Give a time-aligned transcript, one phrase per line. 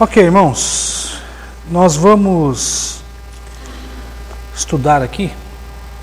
[0.00, 1.18] Ok, irmãos,
[1.68, 3.00] nós vamos
[4.54, 5.32] estudar aqui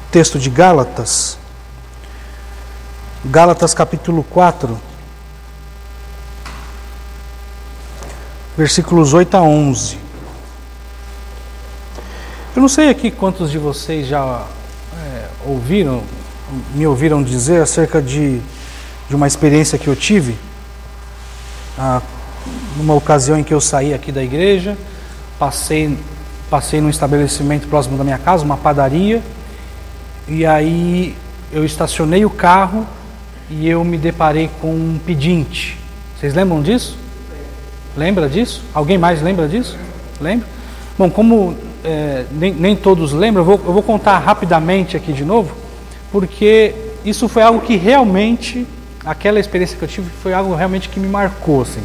[0.07, 1.37] o texto de Gálatas,
[3.23, 4.77] Gálatas capítulo 4,
[8.57, 9.97] versículos 8 a 11.
[12.53, 14.45] Eu não sei aqui quantos de vocês já
[14.93, 16.03] é, ouviram,
[16.73, 18.41] me ouviram dizer acerca de,
[19.07, 20.37] de uma experiência que eu tive.
[21.79, 22.01] Ah,
[22.77, 24.77] numa ocasião em que eu saí aqui da igreja,
[25.39, 25.97] passei,
[26.49, 29.21] passei num estabelecimento próximo da minha casa, uma padaria,
[30.27, 31.15] e aí
[31.51, 32.85] eu estacionei o carro
[33.49, 35.77] e eu me deparei com um pedinte.
[36.17, 36.97] Vocês lembram disso?
[37.95, 38.63] Lembra disso?
[38.73, 39.77] Alguém mais lembra disso?
[40.19, 40.47] Lembra?
[40.97, 45.23] Bom, como é, nem, nem, todos lembram, eu vou, eu vou contar rapidamente aqui de
[45.23, 45.55] novo,
[46.11, 46.73] porque
[47.05, 48.65] isso foi algo que realmente,
[49.05, 51.61] aquela experiência que eu tive, foi algo realmente que me marcou.
[51.61, 51.81] Assim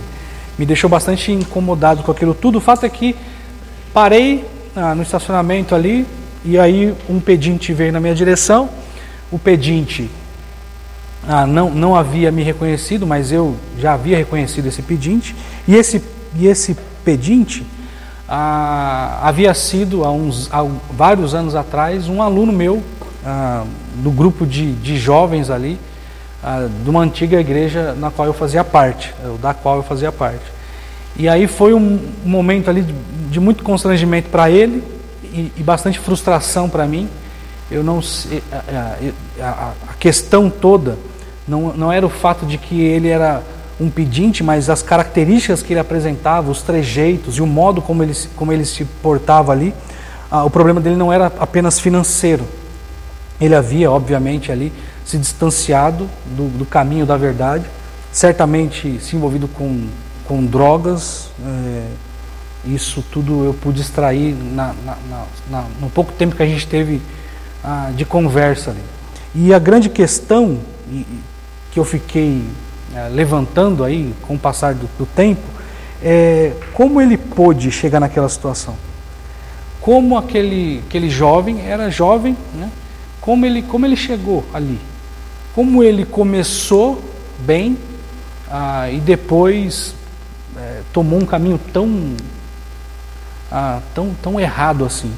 [0.60, 2.58] me deixou bastante incomodado com aquilo tudo.
[2.58, 3.16] O fato é que
[3.94, 4.44] parei
[4.76, 6.06] ah, no estacionamento ali
[6.44, 8.68] e aí um pedinte veio na minha direção.
[9.32, 10.10] O pedinte
[11.26, 15.34] ah, não, não havia me reconhecido, mas eu já havia reconhecido esse pedinte.
[15.66, 16.04] E esse,
[16.36, 17.64] e esse pedinte
[18.28, 20.62] ah, havia sido, há, uns, há
[20.92, 22.82] vários anos atrás, um aluno meu
[23.24, 25.80] ah, do grupo de, de jovens ali
[26.82, 30.59] de uma antiga igreja na qual eu fazia parte, da qual eu fazia parte.
[31.16, 32.94] E aí foi um momento ali de,
[33.30, 34.82] de muito constrangimento para ele
[35.24, 37.08] e, e, bastante frustração para mim.
[37.70, 38.00] Eu não
[38.52, 38.96] a,
[39.44, 40.98] a, a, questão toda
[41.46, 43.42] não, não era o fato de que ele era
[43.80, 48.14] um pedinte, mas as características que ele apresentava, os trejeitos e o modo como ele,
[48.36, 49.74] como ele se portava ali.
[50.30, 52.44] Ah, o problema dele não era apenas financeiro.
[53.40, 54.72] Ele havia, obviamente, ali
[55.04, 57.64] se distanciado do, do caminho da verdade,
[58.12, 59.86] certamente se envolvido com,
[60.30, 61.28] com drogas.
[61.44, 61.86] É,
[62.64, 64.96] isso tudo eu pude extrair na, na,
[65.50, 67.02] na, no pouco tempo que a gente teve
[67.64, 68.80] ah, de conversa ali.
[69.34, 70.60] E a grande questão
[71.72, 72.44] que eu fiquei
[72.94, 75.42] ah, levantando aí com o passar do, do tempo
[76.00, 78.76] é como ele pôde chegar naquela situação.
[79.80, 82.70] Como aquele, aquele jovem, era jovem, né?
[83.20, 84.78] como, ele, como ele chegou ali
[85.54, 87.02] como ele começou
[87.40, 87.76] bem
[88.50, 89.94] ah, e depois
[90.56, 92.14] é, tomou um caminho tão,
[93.50, 95.12] ah, tão, tão errado assim.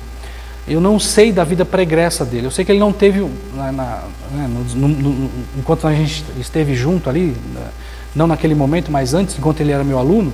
[0.67, 2.47] Eu não sei da vida pregressa dele.
[2.47, 3.21] Eu sei que ele não teve,
[3.55, 7.69] na, na, né, no, no, enquanto a gente esteve junto ali, né,
[8.15, 10.33] não naquele momento, mas antes, enquanto ele era meu aluno,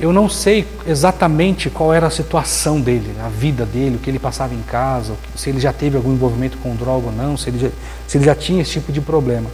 [0.00, 4.18] eu não sei exatamente qual era a situação dele, a vida dele, o que ele
[4.18, 7.58] passava em casa, se ele já teve algum envolvimento com droga ou não, se ele
[7.58, 7.68] já,
[8.06, 9.48] se ele já tinha esse tipo de problema.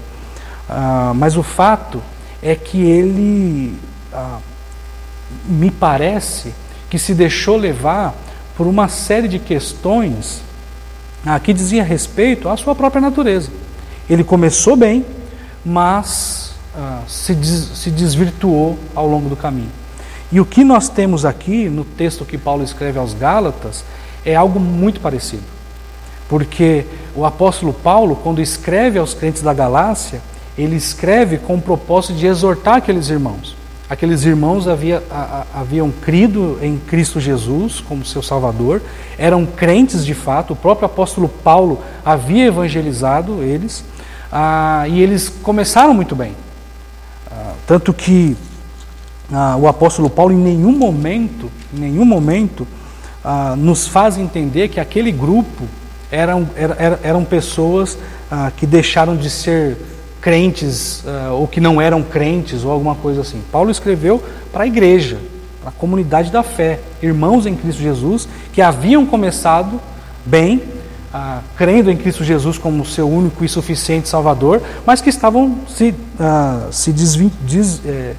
[0.67, 2.03] Ah, mas o fato
[2.43, 3.77] é que ele,
[4.13, 4.39] ah,
[5.47, 6.55] me parece,
[6.89, 8.15] que se deixou levar
[8.57, 10.43] por uma série de questões
[11.25, 13.51] ah, que dizia respeito à sua própria natureza.
[14.09, 15.05] Ele começou bem,
[15.65, 19.71] mas ah, se, des, se desvirtuou ao longo do caminho.
[20.33, 23.85] E o que nós temos aqui no texto que Paulo escreve aos Gálatas
[24.25, 25.43] é algo muito parecido.
[26.29, 30.21] Porque o apóstolo Paulo, quando escreve aos crentes da Galácia,
[30.57, 33.57] ele escreve com o propósito de exortar aqueles irmãos.
[33.91, 38.81] Aqueles irmãos havia, a, a, haviam crido em Cristo Jesus como seu Salvador,
[39.19, 43.85] eram crentes de fato, o próprio apóstolo Paulo havia evangelizado eles,
[44.31, 46.37] ah, e eles começaram muito bem.
[47.29, 48.37] Ah, tanto que
[49.33, 52.69] ah, o apóstolo Paulo em nenhum momento, em nenhum momento,
[53.25, 55.65] ah, nos faz entender que aquele grupo
[56.13, 57.99] eram, eram, eram pessoas
[58.31, 59.77] ah, que deixaram de ser
[60.21, 63.43] crentes ah, ou que não eram crentes ou alguma coisa assim.
[63.51, 64.23] Paulo escreveu
[64.53, 65.19] para a igreja,
[65.61, 69.81] para a comunidade da fé, irmãos em Cristo Jesus que haviam começado
[70.25, 70.63] bem,
[71.13, 75.95] ah, crendo em Cristo Jesus como seu único e suficiente Salvador, mas que estavam se,
[76.19, 76.95] ah, se
[77.85, 78.15] eh,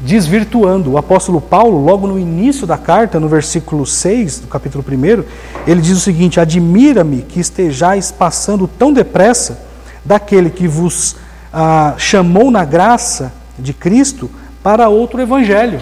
[0.00, 0.92] desvirtuando.
[0.92, 5.24] O apóstolo Paulo, logo no início da carta, no versículo 6 do capítulo 1,
[5.66, 9.60] ele diz o seguinte: Admira-me que estejais passando tão depressa
[10.04, 11.16] daquele que vos
[11.54, 14.28] ah, chamou na graça de Cristo
[14.62, 15.80] para outro evangelho.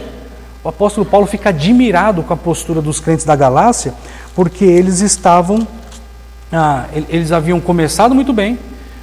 [0.63, 3.95] O apóstolo Paulo fica admirado com a postura dos crentes da Galácia,
[4.35, 5.67] porque eles estavam,
[6.53, 8.59] ah, eles haviam começado muito bem,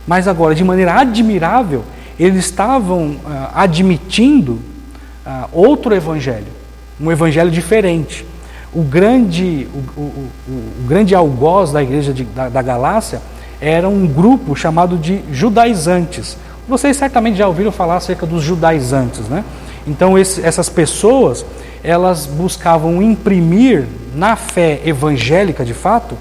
[0.07, 1.83] mas agora, de maneira admirável,
[2.19, 4.60] eles estavam ah, admitindo
[5.25, 6.48] ah, outro evangelho,
[7.01, 8.25] um evangelho diferente.
[8.71, 10.04] O grande, o, o,
[10.48, 10.51] o,
[10.83, 13.19] o grande algoz da igreja de, da, da Galácia
[13.60, 16.38] era um grupo chamado de judaizantes.
[16.69, 19.44] Vocês certamente já ouviram falar acerca dos judaizantes, né?
[19.88, 21.44] Então esse, essas pessoas
[21.83, 26.16] elas buscavam imprimir na fé evangélica, de fato,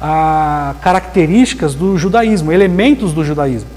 [0.00, 3.68] a, características do judaísmo, elementos do judaísmo,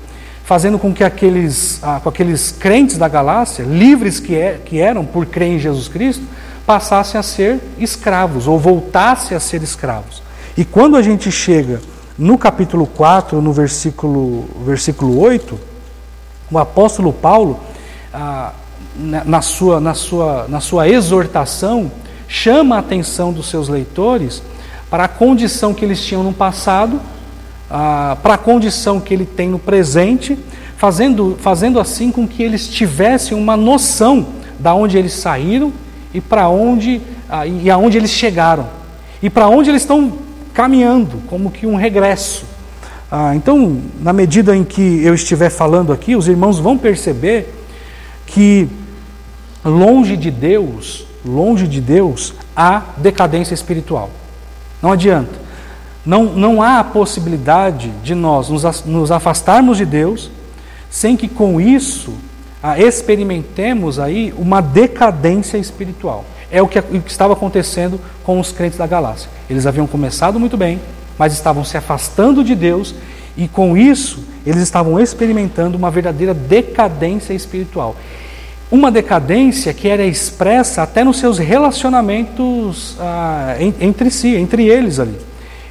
[0.43, 5.05] fazendo com que aqueles, a, com aqueles crentes da Galácia, livres que, é, que eram
[5.05, 6.23] por crer em Jesus Cristo,
[6.65, 10.23] passassem a ser escravos ou voltassem a ser escravos.
[10.57, 11.79] E quando a gente chega
[12.17, 15.76] no capítulo 4, no versículo, versículo 8,
[16.51, 17.59] o apóstolo Paulo,
[18.13, 18.53] ah,
[18.95, 21.91] na, sua, na, sua, na sua exortação,
[22.27, 24.41] chama a atenção dos seus leitores
[24.89, 26.99] para a condição que eles tinham no passado,
[27.69, 30.37] ah, para a condição que ele tem no presente,
[30.77, 34.27] fazendo, fazendo assim com que eles tivessem uma noção
[34.59, 35.71] da onde eles saíram
[36.13, 38.67] e para onde ah, e aonde eles chegaram
[39.21, 40.13] e para onde eles estão
[40.53, 42.45] caminhando, como que um regresso.
[43.09, 47.53] Ah, então, na medida em que eu estiver falando aqui, os irmãos vão perceber
[48.25, 48.67] que
[49.63, 54.09] longe de Deus, longe de Deus, há decadência espiritual.
[54.81, 55.47] Não adianta.
[56.05, 60.31] Não, não há a possibilidade de nós nos, afastarmos de Deus
[60.89, 62.13] sem que com isso
[62.63, 66.23] ah, experimentemos aí uma decadência espiritual.
[66.49, 69.29] É o que, o que estava acontecendo com os crentes da Galácia.
[69.49, 70.79] Eles haviam começado muito bem,
[71.17, 72.93] mas estavam se afastando de Deus
[73.35, 77.95] e com isso eles estavam experimentando uma verdadeira decadência espiritual.
[78.69, 85.17] Uma decadência que era expressa até nos seus relacionamentos ah, entre si, entre eles ali.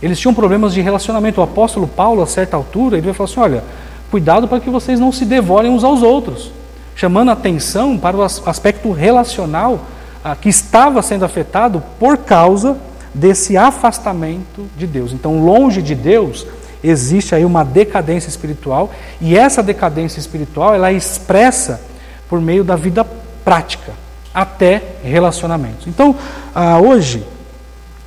[0.03, 1.41] Eles tinham problemas de relacionamento.
[1.41, 3.65] O apóstolo Paulo, a certa altura, ele vai falar assim: olha,
[4.11, 6.51] cuidado para que vocês não se devorem uns aos outros,
[6.95, 9.87] chamando atenção para o aspecto relacional
[10.25, 12.77] ah, que estava sendo afetado por causa
[13.17, 15.13] desse afastamento de Deus.
[15.13, 16.47] Então, longe de Deus,
[16.85, 21.81] existe aí uma decadência espiritual, e essa decadência espiritual ela é expressa
[22.29, 23.07] por meio da vida
[23.45, 23.93] prática,
[24.35, 25.87] até relacionamentos.
[25.87, 26.15] Então,
[26.55, 27.27] ah, hoje,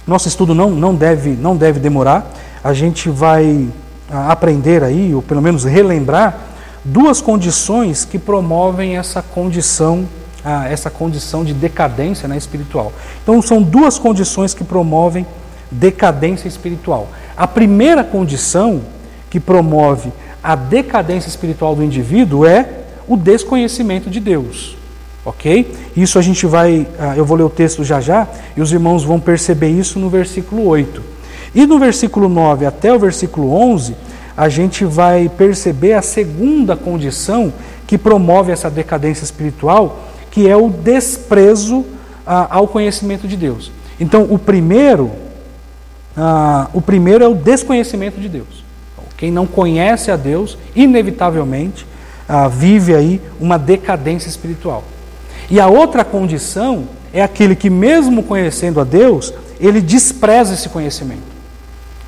[0.06, 2.32] nosso estudo não, não, deve, não deve demorar,
[2.64, 3.68] a gente vai
[4.12, 6.38] ah, aprender aí, ou pelo menos relembrar,
[6.86, 10.08] duas condições que promovem essa condição
[10.44, 12.94] a essa condição de decadência né, espiritual.
[13.24, 15.26] Então, são duas condições que promovem
[15.72, 17.10] decadência espiritual.
[17.36, 18.82] A primeira condição
[19.30, 20.12] que promove
[20.44, 22.68] a decadência espiritual do indivíduo é
[23.08, 24.78] o desconhecimento de Deus.
[25.26, 25.76] Ok?
[25.96, 29.04] Isso a gente vai, ah, eu vou ler o texto já já, e os irmãos
[29.04, 31.04] vão perceber isso no versículo 8.
[31.54, 33.96] E no versículo 9 até o versículo 11,
[34.38, 37.52] a gente vai perceber a segunda condição
[37.86, 40.09] que promove essa decadência espiritual,
[40.40, 41.86] que é o desprezo
[42.26, 43.74] ah, ao conhecimento de Deus.
[44.00, 45.12] Então, o primeiro,
[46.16, 48.64] ah, o primeiro é o desconhecimento de Deus.
[49.18, 51.86] Quem não conhece a Deus, inevitavelmente,
[52.26, 54.86] ah, vive aí uma decadência espiritual.
[55.52, 61.28] E a outra condição é aquele que, mesmo conhecendo a Deus, ele despreza esse conhecimento.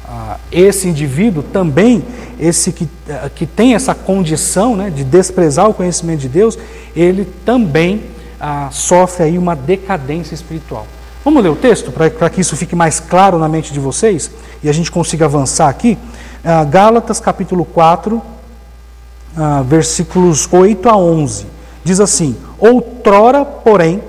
[0.06, 2.02] Ah, esse indivíduo também,
[2.40, 6.58] esse que, ah, que tem essa condição né, de desprezar o conhecimento de Deus,
[6.96, 8.04] ele também
[8.42, 10.88] ah, sofre aí uma decadência espiritual.
[11.24, 14.32] Vamos ler o texto para que isso fique mais claro na mente de vocês
[14.64, 15.96] e a gente consiga avançar aqui.
[16.44, 18.20] Ah, Gálatas capítulo 4,
[19.38, 21.46] ah, versículos 8 a 11.
[21.84, 24.02] Diz assim: Outrora, porém,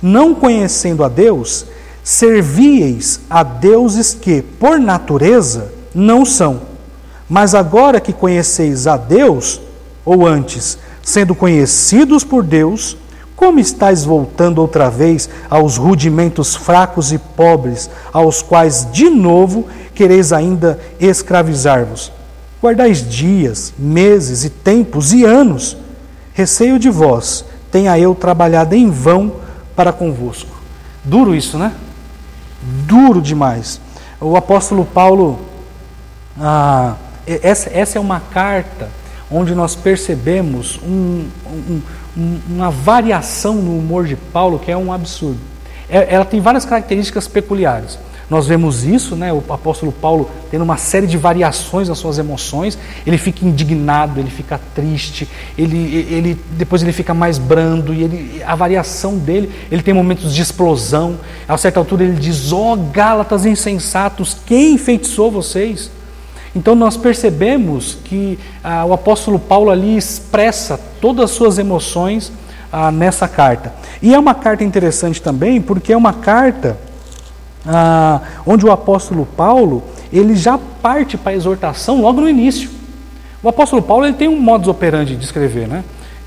[0.00, 1.66] não conhecendo a Deus,
[2.04, 6.60] servieis a deuses que, por natureza, não são.
[7.28, 9.60] Mas agora que conheceis a Deus,
[10.04, 12.96] ou antes, sendo conhecidos por Deus,
[13.36, 20.32] como estáis voltando outra vez aos rudimentos fracos e pobres, aos quais de novo quereis
[20.32, 22.12] ainda escravizar-vos?
[22.62, 25.76] Guardais dias, meses e tempos e anos.
[26.32, 29.34] Receio de vós, tenha eu trabalhado em vão
[29.76, 30.54] para convosco.
[31.04, 31.72] Duro isso, né?
[32.86, 33.80] Duro demais.
[34.20, 35.40] O apóstolo Paulo,
[36.40, 36.94] ah,
[37.26, 38.88] essa, essa é uma carta
[39.30, 41.82] onde nós percebemos um, um
[42.16, 45.40] uma variação no humor de Paulo que é um absurdo.
[45.88, 47.98] É, ela tem várias características peculiares.
[48.30, 52.78] Nós vemos isso, né, o apóstolo Paulo tendo uma série de variações nas suas emoções.
[53.06, 55.28] Ele fica indignado, ele fica triste,
[55.58, 60.34] ele, ele depois ele fica mais brando e ele, a variação dele, ele tem momentos
[60.34, 61.18] de explosão.
[61.46, 65.90] A certa altura ele diz: "Ó oh, Gálatas insensatos, quem enfeitiçou vocês?"
[66.54, 72.32] Então nós percebemos que ah, o apóstolo Paulo ali expressa todas as suas emoções
[72.72, 73.74] ah, nessa carta.
[74.00, 76.78] E é uma carta interessante também, porque é uma carta
[77.66, 79.82] ah, onde o apóstolo Paulo
[80.12, 82.70] ele já parte para a exortação logo no início.
[83.42, 85.82] O apóstolo Paulo ele tem um modus operandi de escrever, né?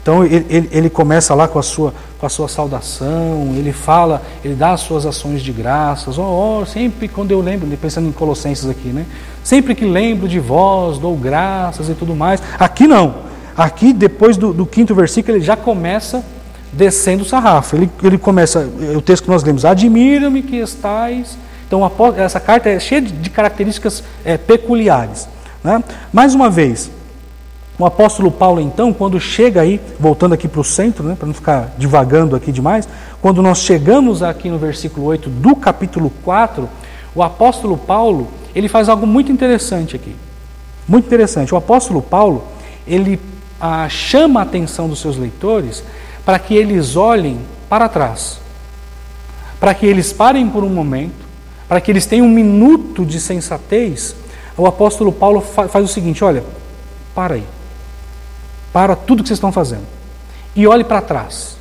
[0.08, 4.22] Então ele, ele, ele, começa lá com a, sua, com a sua saudação, ele fala,
[4.42, 6.18] ele dá as suas ações de graças.
[6.18, 9.06] Oh, oh, sempre quando eu lembro, pensando em Colossenses aqui, né?
[9.44, 12.42] Sempre que lembro de vós, dou graças e tudo mais.
[12.58, 13.16] Aqui não.
[13.58, 16.24] Aqui, depois do, do quinto versículo, ele já começa
[16.72, 17.76] descendo o sarrafo.
[17.76, 21.38] Ele, ele começa, o texto que nós lemos, admira-me que estáis.
[21.68, 21.82] Então,
[22.16, 25.28] essa carta é cheia de características é, peculiares.
[25.62, 25.84] Né?
[26.14, 26.90] Mais uma vez,
[27.80, 31.34] o apóstolo Paulo, então, quando chega aí, voltando aqui para o centro, né, para não
[31.34, 32.90] ficar divagando aqui demais,
[33.22, 36.68] quando nós chegamos aqui no versículo 8 do capítulo 4,
[37.14, 40.16] o apóstolo Paulo, ele faz algo muito interessante aqui.
[40.88, 41.54] Muito interessante.
[41.54, 42.46] O apóstolo Paulo,
[42.88, 43.20] ele
[43.62, 45.84] ah, chama a atenção dos seus leitores
[46.26, 48.40] para que eles olhem para trás,
[49.60, 51.28] para que eles parem por um momento,
[51.68, 54.16] para que eles tenham um minuto de sensatez.
[54.58, 56.44] O apóstolo Paulo faz o seguinte: olha,
[57.14, 57.44] para aí
[58.72, 59.86] para tudo que vocês estão fazendo
[60.56, 61.58] e olhe para trás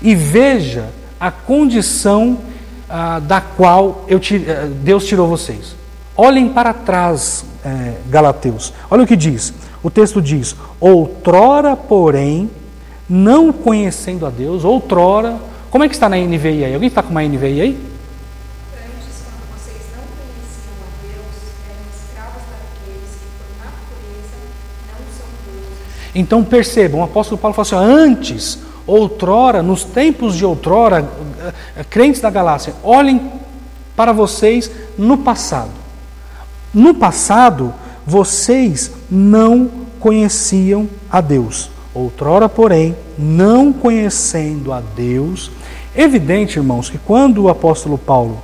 [0.00, 2.38] e veja a condição
[2.88, 5.74] ah, da qual eu, eh, Deus tirou vocês.
[6.16, 8.72] Olhem para trás, é, Galateus.
[8.90, 9.52] Olha o que diz.
[9.82, 12.48] O texto diz: Outrora, porém,
[13.08, 15.36] não conhecendo a Deus, outrora.
[15.70, 16.74] Como é que está na NVI aí?
[16.74, 17.93] Alguém está com uma NVI aí?
[26.14, 31.08] Então percebam, o apóstolo Paulo fala assim: antes, outrora, nos tempos de outrora,
[31.76, 33.32] eh, crentes da Galácia, olhem
[33.96, 35.70] para vocês no passado.
[36.72, 37.74] No passado,
[38.06, 41.70] vocês não conheciam a Deus.
[41.94, 45.50] Outrora, porém, não conhecendo a Deus,
[45.94, 48.42] evidente, irmãos, que quando o apóstolo Paulo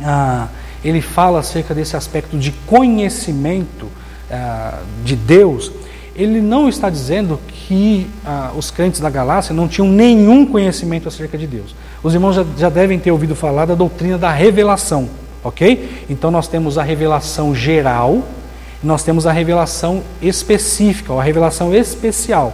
[0.00, 0.48] ah,
[0.84, 3.88] ele fala acerca desse aspecto de conhecimento
[4.30, 5.72] ah, de Deus,
[6.14, 11.38] ele não está dizendo que ah, os crentes da Galácia não tinham nenhum conhecimento acerca
[11.38, 11.74] de Deus.
[12.02, 15.08] Os irmãos já, já devem ter ouvido falar da doutrina da revelação,
[15.42, 16.04] ok?
[16.10, 18.22] Então nós temos a revelação geral,
[18.82, 22.52] nós temos a revelação específica, ou a revelação especial.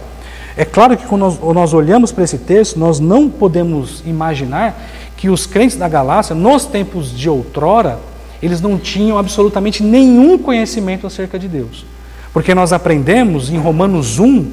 [0.55, 4.79] É claro que quando nós, nós olhamos para esse texto, nós não podemos imaginar
[5.17, 7.99] que os crentes da Galácia, nos tempos de outrora,
[8.41, 11.85] eles não tinham absolutamente nenhum conhecimento acerca de Deus.
[12.33, 14.51] Porque nós aprendemos em Romanos 1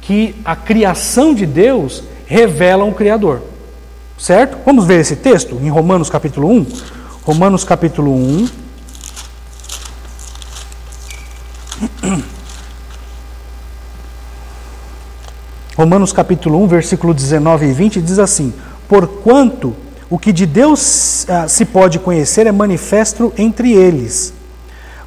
[0.00, 3.42] que a criação de Deus revela um Criador.
[4.18, 4.58] Certo?
[4.64, 6.66] Vamos ver esse texto em Romanos capítulo 1.
[7.22, 8.48] Romanos capítulo 1.
[15.76, 18.52] Romanos capítulo 1, versículo 19 e 20 diz assim:
[18.88, 19.74] Porquanto
[20.10, 24.34] o que de Deus ah, se pode conhecer é manifesto entre eles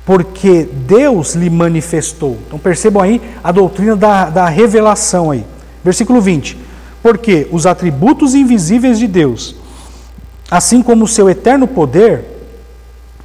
[0.05, 2.37] porque Deus lhe manifestou.
[2.45, 5.43] Então percebam aí a doutrina da, da revelação aí.
[5.83, 6.57] Versículo 20.
[7.01, 9.55] Porque os atributos invisíveis de Deus,
[10.49, 12.23] assim como o seu eterno poder,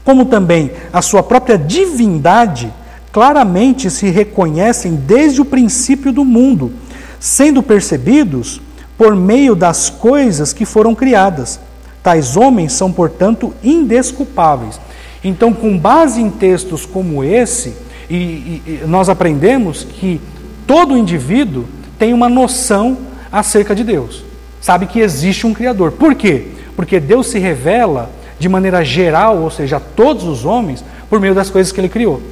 [0.05, 2.73] como também a sua própria divindade,
[3.13, 6.73] claramente se reconhecem desde o princípio do mundo,
[7.19, 8.61] sendo percebidos
[8.97, 11.61] por meio das coisas que foram criadas.
[12.03, 14.81] Tais homens são, portanto, indesculpáveis.
[15.23, 17.75] Então, com base em textos como esse,
[18.09, 20.21] e, e, nós aprendemos que
[20.67, 21.65] todo indivíduo
[21.99, 22.99] tem uma noção
[23.31, 24.25] acerca de Deus.
[24.61, 25.93] Sabe que existe um Criador.
[25.93, 26.49] Por quê?
[26.75, 31.35] Porque Deus se revela de maneira geral, ou seja, a todos os homens, por meio
[31.35, 32.23] das coisas que Ele criou.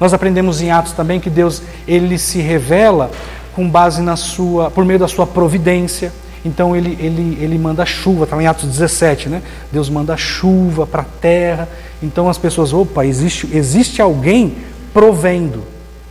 [0.00, 3.10] Nós aprendemos em Atos também que Deus ele se revela
[3.52, 6.12] com base na sua, por meio da sua providência.
[6.44, 9.42] Então ele, ele, ele manda chuva, está em Atos 17, né?
[9.72, 11.68] Deus manda chuva para a terra.
[12.02, 14.56] Então as pessoas, opa, existe, existe alguém
[14.92, 15.64] provendo,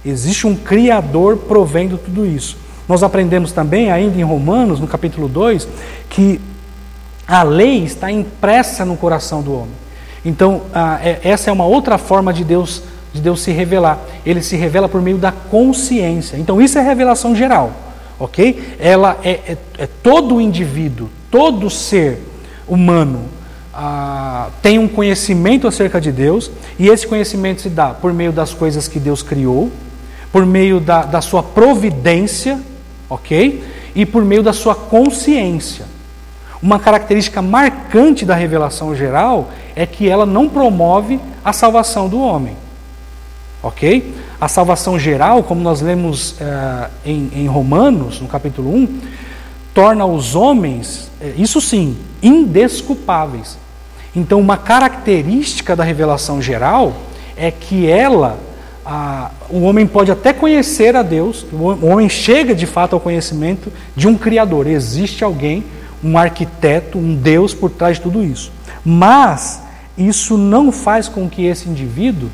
[0.06, 2.58] existe um Criador provendo tudo isso.
[2.88, 5.68] Nós aprendemos também, ainda em Romanos, no capítulo 2,
[6.10, 6.40] que
[7.28, 9.76] a lei está impressa no coração do homem.
[10.24, 10.62] Então,
[11.02, 12.82] é, essa é uma outra forma de Deus,
[13.14, 14.00] de Deus se revelar.
[14.26, 16.38] Ele se revela por meio da consciência.
[16.38, 17.87] Então, isso é revelação geral
[18.20, 18.76] ok?
[18.80, 22.20] Ela é, é, é todo indivíduo, todo ser
[22.68, 23.38] humano
[23.74, 28.52] ah, tem um conhecimento acerca de Deus e esse conhecimento se dá por meio das
[28.52, 29.72] coisas que Deus criou,
[30.32, 32.60] por meio da, da sua providência,
[33.08, 33.64] ok?
[33.94, 35.86] E por meio da sua consciência.
[36.60, 42.58] Uma característica marcante da revelação geral é que ela não promove a salvação do homem,
[43.62, 44.12] ok?
[44.40, 49.00] A salvação geral, como nós lemos uh, em, em, Romanos, no capítulo 1,
[49.74, 53.58] torna os homens, eh, isso sim, indesculpáveis.
[54.16, 56.94] Então, uma característica da revelação geral
[57.36, 58.40] é que ela
[59.50, 64.08] o homem pode até conhecer a Deus, o homem chega de fato ao conhecimento de
[64.08, 64.66] um Criador.
[64.66, 65.64] Existe alguém,
[66.02, 68.52] um arquiteto, um Deus por trás de tudo isso.
[68.86, 69.62] Mas
[69.98, 72.30] isso não faz com que esse indivíduo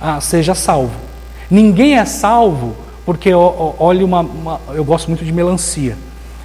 [0.00, 1.11] ah, seja salvo.
[1.52, 5.98] Ninguém é salvo porque, olha, uma, uma, eu gosto muito de melancia.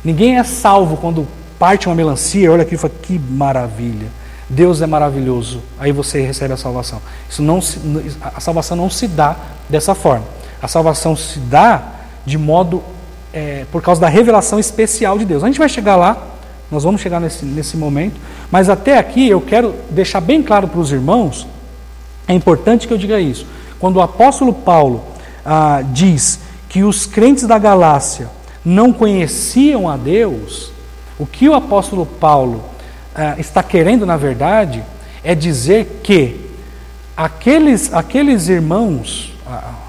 [0.04, 1.26] Ninguém é salvo quando
[1.58, 4.08] parte uma melancia, olha aqui e fala, que maravilha.
[4.50, 5.62] Deus é maravilhoso.
[5.80, 7.02] Aí você recebe a salvação.
[7.30, 7.80] Isso não se,
[8.22, 9.38] a salvação não se dá
[9.70, 10.26] dessa forma.
[10.62, 11.84] A salvação se dá
[12.26, 12.84] de modo
[13.32, 15.42] é, por causa da revelação especial de Deus.
[15.42, 16.22] A gente vai chegar lá,
[16.70, 18.20] nós vamos chegar nesse, nesse momento,
[18.52, 21.48] mas até aqui eu quero deixar bem claro para os irmãos,
[22.28, 23.46] é importante que eu diga isso.
[23.80, 25.04] Quando o apóstolo Paulo
[25.46, 28.30] ah, diz que os crentes da Galácia
[28.64, 30.72] não conheciam a Deus,
[31.18, 32.64] o que o apóstolo Paulo
[33.16, 34.84] ah, está querendo, na verdade,
[35.24, 36.42] é dizer que
[37.16, 39.34] aqueles, aqueles irmãos,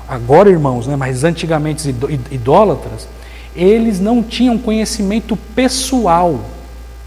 [0.09, 1.95] agora irmãos, né, mas antigamente
[2.31, 3.09] idólatras,
[3.55, 6.41] eles não tinham conhecimento pessoal,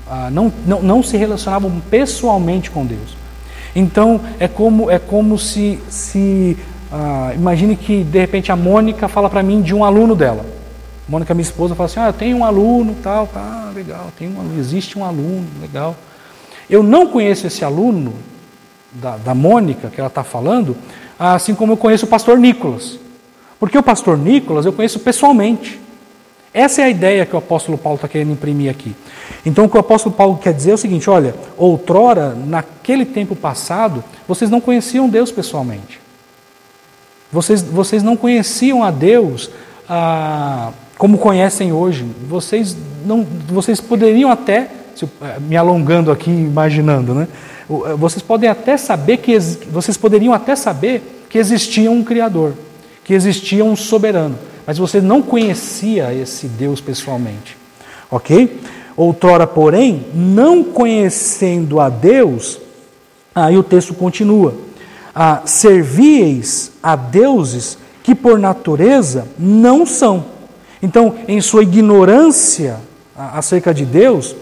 [0.08, 3.21] ah, não, não, não se relacionavam pessoalmente com Deus.
[3.76, 6.58] Então é como, é como se, se
[6.92, 10.46] ah, imagine que de repente a Mônica fala para mim de um aluno dela.
[11.08, 14.60] Mônica, minha esposa, fala assim: Ah, eu tenho um aluno, tal, ah, legal, tem um,
[14.60, 15.96] existe um aluno, legal.
[16.70, 18.14] Eu não conheço esse aluno
[18.92, 20.76] da, da Mônica, que ela está falando,
[21.18, 23.00] assim como eu conheço o pastor Nicolas.
[23.60, 25.80] Porque o pastor Nicolas eu conheço pessoalmente.
[26.54, 28.94] Essa é a ideia que o apóstolo Paulo está querendo imprimir aqui.
[29.46, 33.36] Então, o que o apóstolo Paulo quer dizer é o seguinte: olha, outrora, naquele tempo
[33.36, 36.00] passado, vocês não conheciam Deus pessoalmente.
[37.32, 39.50] Vocês, vocês não conheciam a Deus
[39.88, 42.06] ah, como conhecem hoje.
[42.28, 44.70] Vocês, não, vocês poderiam até
[45.02, 47.28] eh, me alongando aqui, imaginando, né?
[47.70, 49.38] Eh, vocês podem até saber que
[49.72, 52.54] vocês poderiam até saber que existia um criador,
[53.04, 57.58] que existia um soberano, mas você não conhecia esse Deus pessoalmente.
[58.10, 58.60] OK?
[58.96, 62.60] Outrora, porém, não conhecendo a Deus,
[63.34, 64.54] aí o texto continua:
[65.16, 70.26] ah, servieis a deuses que por natureza não são.
[70.82, 72.78] Então, em sua ignorância
[73.16, 74.36] acerca de Deus,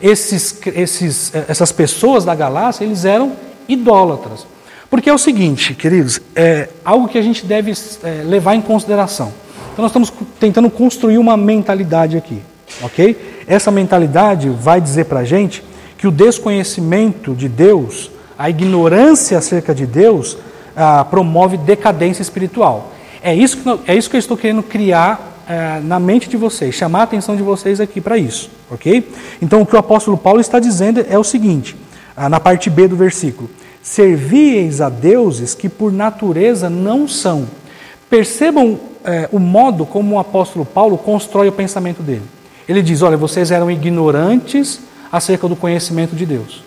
[0.00, 3.32] esses, esses, eh, essas pessoas da galáxia, eles eram
[3.68, 4.44] idólatras.
[4.92, 7.72] Porque é o seguinte, queridos, é algo que a gente deve
[8.04, 9.32] é, levar em consideração.
[9.72, 12.42] Então nós estamos tentando construir uma mentalidade aqui,
[12.82, 13.16] ok?
[13.46, 15.64] Essa mentalidade vai dizer para a gente
[15.96, 20.36] que o desconhecimento de Deus, a ignorância acerca de Deus,
[20.76, 22.92] ah, promove decadência espiritual.
[23.22, 26.74] É isso, que, é isso que eu estou querendo criar é, na mente de vocês,
[26.74, 29.10] chamar a atenção de vocês aqui para isso, ok?
[29.40, 31.74] Então o que o apóstolo Paulo está dizendo é o seguinte,
[32.14, 33.48] ah, na parte B do versículo:
[33.82, 37.46] Servieis a deuses que por natureza não são.
[38.08, 42.22] Percebam é, o modo como o apóstolo Paulo constrói o pensamento dele.
[42.68, 46.62] Ele diz: Olha, vocês eram ignorantes acerca do conhecimento de Deus.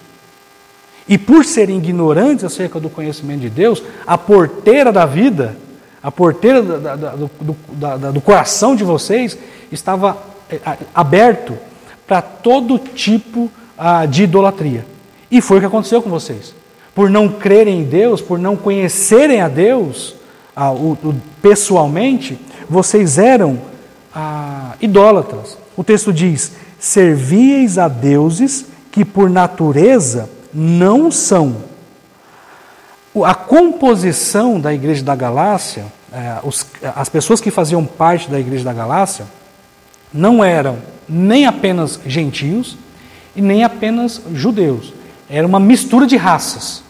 [1.07, 5.55] E por serem ignorantes acerca do conhecimento de Deus, a porteira da vida
[6.05, 7.29] a porteira da, da, do,
[7.71, 9.35] da, do coração de vocês
[9.71, 10.15] estava
[10.51, 10.59] eh,
[10.93, 11.57] aberto
[12.05, 14.85] para todo tipo ah, de idolatria.
[15.31, 16.53] E foi o que aconteceu com vocês.
[16.95, 20.15] Por não crerem em Deus, por não conhecerem a Deus
[20.55, 23.59] ah, o, o, pessoalmente, vocês eram
[24.13, 25.57] ah, idólatras.
[25.77, 31.57] O texto diz: Servieis a deuses que por natureza não são
[33.23, 38.63] a composição da igreja da Galácia, é, os, as pessoas que faziam parte da igreja
[38.63, 39.25] da Galácia,
[40.13, 42.77] não eram nem apenas gentios
[43.35, 44.93] e nem apenas judeus.
[45.29, 46.83] Era uma mistura de raças.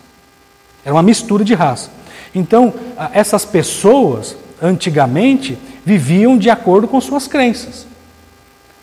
[0.85, 1.89] Era uma mistura de raça.
[2.33, 2.73] Então,
[3.11, 7.87] essas pessoas, antigamente, viviam de acordo com suas crenças.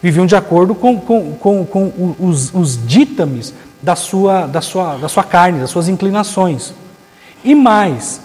[0.03, 5.09] Viviam de acordo com, com, com, com os, os dítames da sua, da, sua, da
[5.09, 6.75] sua carne, das suas inclinações.
[7.45, 8.21] E mais,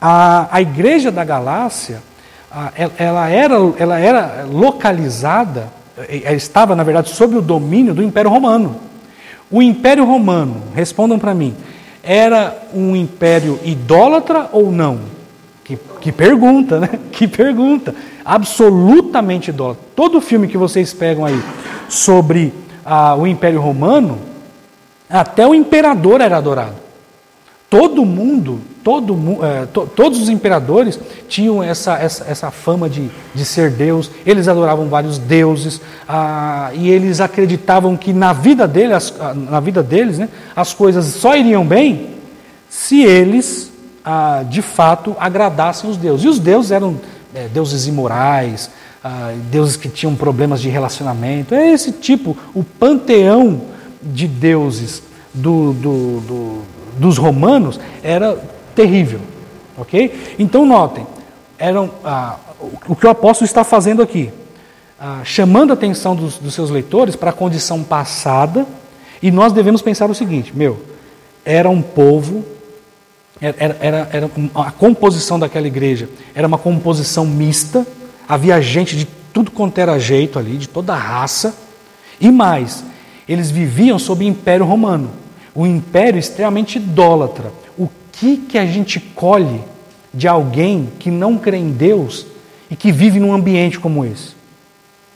[0.00, 2.02] a, a igreja da Galácia,
[2.50, 5.72] a, ela, era, ela era localizada,
[6.10, 8.76] estava, na verdade, sob o domínio do Império Romano.
[9.50, 11.56] O Império Romano, respondam para mim,
[12.06, 15.00] era um império idólatra ou não?
[15.64, 16.90] Que, que pergunta, né?
[17.10, 17.92] Que pergunta.
[18.24, 19.82] Absolutamente idólatra.
[19.96, 21.42] Todo filme que vocês pegam aí
[21.88, 24.18] sobre ah, o Império Romano,
[25.10, 26.85] até o imperador era adorado.
[27.68, 33.44] Todo mundo, todo, é, to, todos os imperadores tinham essa, essa, essa fama de, de
[33.44, 39.12] ser Deus, eles adoravam vários deuses, ah, e eles acreditavam que na vida, deles,
[39.50, 42.10] na vida deles né, as coisas só iriam bem
[42.70, 43.72] se eles
[44.04, 46.24] ah, de fato agradassem os deuses.
[46.24, 47.00] E os deuses eram
[47.34, 48.70] é, deuses imorais,
[49.02, 51.52] ah, deuses que tinham problemas de relacionamento.
[51.52, 53.62] É esse tipo, o panteão
[54.00, 55.02] de deuses
[55.34, 56.62] do, do, do,
[56.98, 58.38] dos romanos era
[58.74, 59.20] terrível.
[59.76, 60.36] Ok?
[60.38, 61.06] Então notem,
[61.58, 62.36] eram, ah,
[62.88, 64.30] o que o apóstolo está fazendo aqui,
[64.98, 68.66] ah, chamando a atenção dos, dos seus leitores para a condição passada,
[69.22, 70.82] e nós devemos pensar o seguinte: meu,
[71.44, 72.44] era um povo,
[73.40, 77.86] era, era, era a composição daquela igreja era uma composição mista,
[78.28, 81.54] havia gente de tudo quanto era jeito ali, de toda raça,
[82.20, 82.82] e mais,
[83.28, 85.10] eles viviam sob o Império Romano,
[85.56, 87.50] um império extremamente idólatra.
[87.78, 89.60] O que, que a gente colhe
[90.12, 92.26] de alguém que não crê em Deus
[92.70, 94.34] e que vive num ambiente como esse?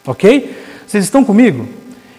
[0.07, 0.57] Ok?
[0.87, 1.69] Vocês estão comigo?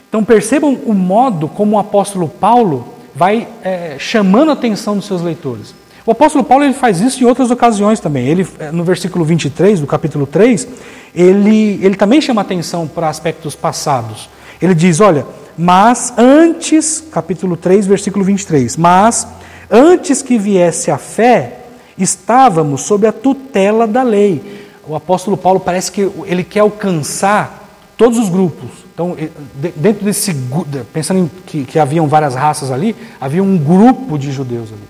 [0.07, 5.21] Então percebam o modo como o apóstolo Paulo vai é, chamando a atenção dos seus
[5.21, 5.73] leitores.
[6.05, 8.27] O apóstolo Paulo ele faz isso em outras ocasiões também.
[8.27, 10.67] Ele, é, no versículo 23 do capítulo 3,
[11.13, 14.29] ele, ele também chama atenção para aspectos passados.
[14.61, 15.25] Ele diz: Olha,
[15.61, 19.27] mas antes, capítulo 3, versículo 23, mas
[19.69, 21.59] antes que viesse a fé,
[21.95, 24.65] estávamos sob a tutela da lei.
[24.87, 28.71] O apóstolo Paulo parece que ele quer alcançar todos os grupos.
[28.91, 29.15] Então,
[29.75, 30.35] dentro desse
[30.91, 34.81] pensando que, que haviam várias raças ali, havia um grupo de judeus ali.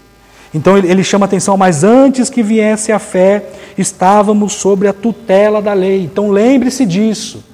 [0.53, 3.43] Então ele, ele chama atenção, mas antes que viesse a fé,
[3.77, 6.01] estávamos sobre a tutela da lei.
[6.01, 7.50] Então lembre-se disso.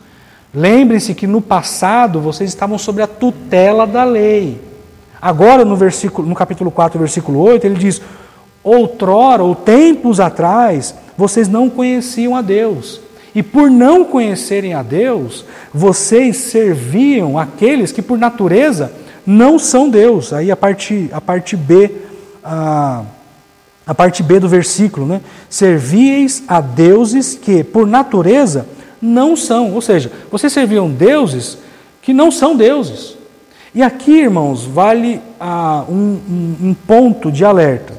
[0.57, 4.59] Lembre-se que no passado vocês estavam sobre a tutela da lei.
[5.21, 8.01] Agora, no, versículo, no capítulo 4, versículo 8, ele diz:
[8.63, 12.99] Outrora, ou tempos atrás, vocês não conheciam a Deus.
[13.35, 18.91] E por não conhecerem a Deus, vocês serviam aqueles que, por natureza,
[19.27, 20.33] não são Deus.
[20.33, 21.91] Aí a parte, a parte B
[22.43, 23.03] a,
[23.85, 25.21] a parte B do versículo, né?
[25.47, 28.65] Servieis a deuses que, por natureza,
[29.01, 29.73] não são.
[29.73, 31.57] Ou seja, vocês serviam deuses
[32.01, 33.17] que não são deuses.
[33.75, 37.93] E aqui, irmãos, vale ah, um, um, um, ponto de alerta.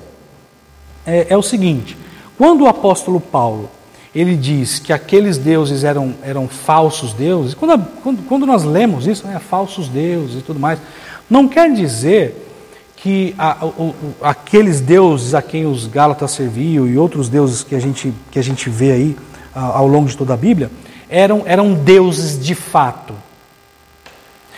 [1.07, 1.97] É, é, o seguinte:
[2.37, 3.71] quando o apóstolo Paulo
[4.15, 9.27] ele diz que aqueles deuses eram, eram falsos deuses, quando, quando, quando nós lemos isso,
[9.27, 10.81] né, falsos deuses e tudo mais,
[11.29, 12.47] não quer dizer
[12.97, 17.79] que a, o, aqueles deuses a quem os Gálatas serviam e outros deuses que a
[17.79, 19.17] gente, que a gente vê aí
[19.55, 20.71] a, ao longo de toda a Bíblia
[21.09, 23.15] eram, eram deuses de fato.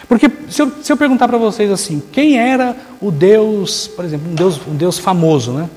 [0.08, 4.30] Porque se eu, se eu perguntar para vocês assim, quem era o Deus, por exemplo,
[4.30, 5.68] um Deus, um Deus famoso, né?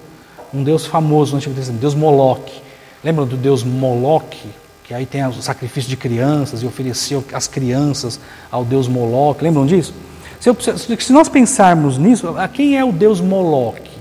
[0.53, 2.61] Um Deus famoso no Antigo Testamento, Deus Moloque.
[3.03, 4.47] Lembram do Deus Moloque?
[4.83, 8.19] Que aí tem o sacrifício de crianças e ofereceu as crianças
[8.51, 9.43] ao Deus Moloque.
[9.43, 9.93] Lembram disso?
[10.39, 13.91] Se, eu, se nós pensarmos nisso, quem é o Deus Moloque?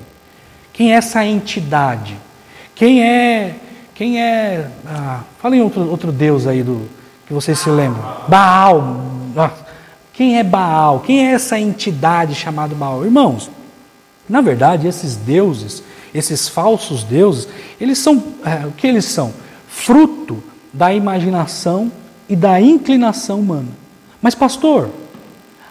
[0.72, 2.16] Quem é essa entidade?
[2.74, 3.54] Quem é.
[3.94, 4.70] Quem é.
[4.87, 6.88] Ah, fala em outro, outro Deus aí do,
[7.26, 8.02] que vocês se lembram.
[8.28, 9.00] Baal.
[10.12, 11.00] Quem é Baal?
[11.00, 13.05] Quem é essa entidade chamada Baal?
[13.05, 13.50] Irmãos,
[14.28, 15.83] na verdade, esses deuses,
[16.14, 17.48] esses falsos deuses,
[17.81, 18.22] eles são.
[18.44, 19.33] É, o que eles são?
[19.68, 21.90] Fruto da imaginação
[22.28, 23.68] e da inclinação humana.
[24.20, 24.90] Mas, pastor,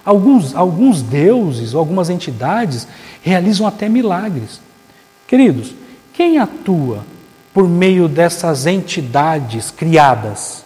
[0.03, 2.87] Alguns, alguns deuses, algumas entidades
[3.21, 4.59] realizam até milagres.
[5.27, 5.75] Queridos,
[6.13, 7.05] quem atua
[7.53, 10.63] por meio dessas entidades criadas?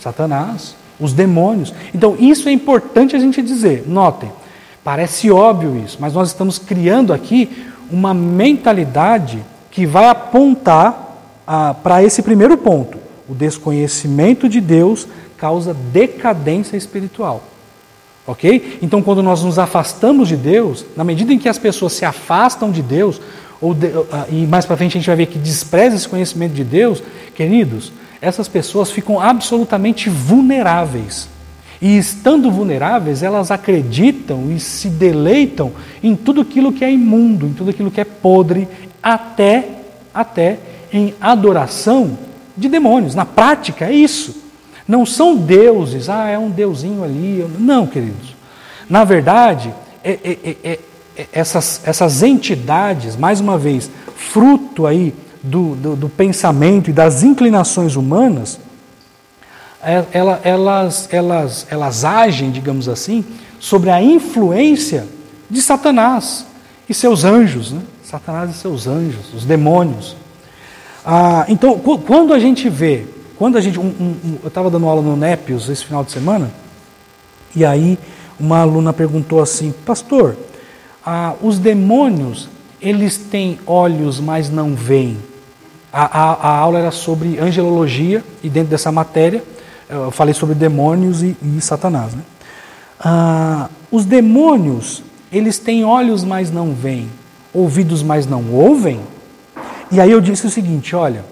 [0.00, 1.72] Satanás, os demônios.
[1.94, 3.84] Então, isso é importante a gente dizer.
[3.86, 4.30] Notem,
[4.82, 12.02] parece óbvio isso, mas nós estamos criando aqui uma mentalidade que vai apontar ah, para
[12.02, 12.98] esse primeiro ponto.
[13.28, 17.42] O desconhecimento de Deus causa decadência espiritual.
[18.26, 18.78] Ok?
[18.80, 22.70] Então, quando nós nos afastamos de Deus, na medida em que as pessoas se afastam
[22.70, 23.20] de Deus,
[23.64, 26.52] ou de, uh, e mais para frente a gente vai ver que despreza esse conhecimento
[26.52, 27.02] de Deus,
[27.34, 31.30] queridos, essas pessoas ficam absolutamente vulneráveis.
[31.80, 35.72] E estando vulneráveis, elas acreditam e se deleitam
[36.02, 38.68] em tudo aquilo que é imundo, em tudo aquilo que é podre,
[39.02, 39.66] até,
[40.12, 40.58] até
[40.92, 42.18] em adoração
[42.54, 43.14] de demônios.
[43.14, 44.42] Na prática, é isso.
[44.86, 47.46] Não são deuses, ah, é um deusinho ali.
[47.58, 48.34] Não, queridos.
[48.90, 49.72] Na verdade,
[50.02, 50.78] é, é, é, é,
[51.32, 57.96] essas, essas entidades, mais uma vez, fruto aí do, do, do pensamento e das inclinações
[57.96, 58.58] humanas,
[59.82, 63.24] é, ela, elas, elas, elas agem, digamos assim,
[63.60, 65.06] sobre a influência
[65.50, 66.46] de Satanás
[66.88, 67.82] e seus anjos, né?
[68.02, 70.16] Satanás e seus anjos, os demônios.
[71.04, 73.78] Ah, então, quando a gente vê quando a gente.
[73.78, 76.50] Um, um, eu estava dando aula no Népios esse final de semana,
[77.54, 77.98] e aí
[78.38, 80.36] uma aluna perguntou assim, pastor,
[81.04, 82.48] ah, os demônios,
[82.80, 85.18] eles têm olhos, mas não veem.
[85.92, 89.42] A, a, a, aula era sobre angelologia, e dentro dessa matéria
[89.88, 92.14] eu falei sobre demônios e, e Satanás.
[92.14, 92.22] Né?
[92.98, 97.08] Ah, os demônios, eles têm olhos, mas não veem,
[97.52, 99.00] ouvidos, mas não ouvem.
[99.90, 101.24] E aí eu disse o seguinte: olha,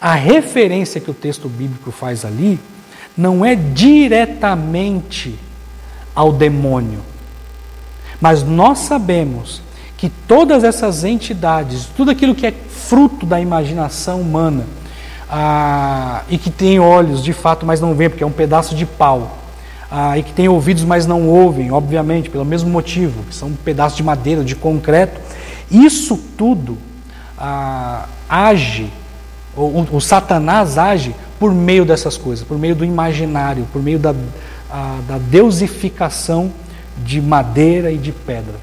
[0.00, 2.58] a referência que o texto bíblico faz ali
[3.16, 5.38] não é diretamente
[6.14, 7.00] ao demônio,
[8.20, 9.60] mas nós sabemos
[9.96, 14.64] que todas essas entidades, tudo aquilo que é fruto da imaginação humana,
[15.28, 18.86] ah, e que tem olhos de fato, mas não vê, porque é um pedaço de
[18.86, 19.38] pau,
[19.90, 23.54] ah, e que tem ouvidos, mas não ouvem, obviamente, pelo mesmo motivo, que são um
[23.54, 25.20] pedaço de madeira, de concreto,
[25.70, 26.78] isso tudo
[27.38, 28.90] ah, age,
[29.56, 34.14] o, o, Satanás age por meio dessas coisas, por meio do imaginário, por meio da,
[34.70, 36.52] a, da deusificação
[36.98, 38.54] de madeira e de pedra.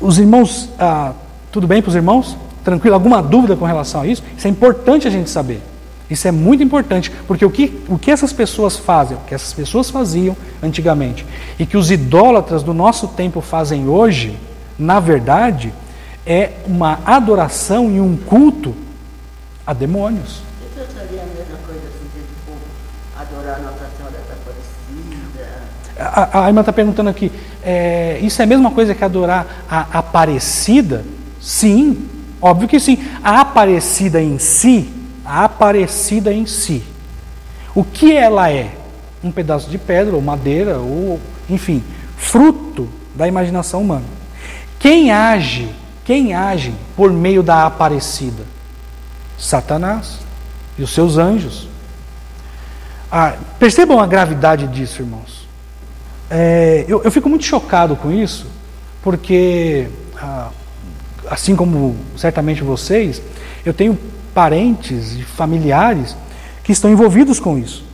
[0.00, 1.12] Os irmãos, ah,
[1.50, 2.36] tudo bem para os irmãos?
[2.64, 2.94] Tranquilo?
[2.94, 4.22] Alguma dúvida com relação a isso?
[4.36, 5.62] Isso é importante a gente saber.
[6.10, 9.52] Isso é muito importante, porque o que, o que essas pessoas fazem, o que essas
[9.52, 11.26] pessoas faziam antigamente,
[11.58, 14.38] e que os idólatras do nosso tempo fazem hoje,
[14.78, 15.72] na verdade,
[16.24, 18.74] é uma adoração e um culto
[19.66, 20.40] a demônios.
[20.76, 22.56] Eu seria a mesma coisa assim, tipo,
[23.18, 25.62] adorar Nossa Senhora da Aparecida.
[25.98, 27.32] A, a irmã está perguntando aqui,
[27.62, 31.04] é, isso é a mesma coisa que adorar a Aparecida?
[31.40, 32.06] Sim,
[32.40, 32.98] óbvio que sim.
[33.22, 34.94] A Aparecida em si
[35.28, 36.82] a Aparecida em si.
[37.74, 38.74] O que ela é?
[39.22, 41.84] Um pedaço de pedra ou madeira, ou, enfim,
[42.16, 44.06] fruto da imaginação humana.
[44.78, 45.68] Quem age,
[46.02, 48.44] quem age por meio da Aparecida?
[49.36, 50.20] Satanás
[50.78, 51.68] e os seus anjos.
[53.12, 55.37] Ah, percebam a gravidade disso, irmãos.
[56.30, 58.46] É, eu, eu, fico muito chocado com isso,
[59.02, 60.50] porque, ah,
[61.30, 63.22] assim como certamente vocês,
[63.64, 63.98] eu tenho
[64.34, 66.14] parentes e familiares
[66.62, 67.84] que estão envolvidos com isso.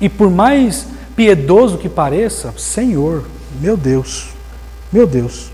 [0.00, 3.24] E por mais piedoso que pareça, Senhor,
[3.60, 4.30] meu Deus,
[4.90, 5.50] meu Deus,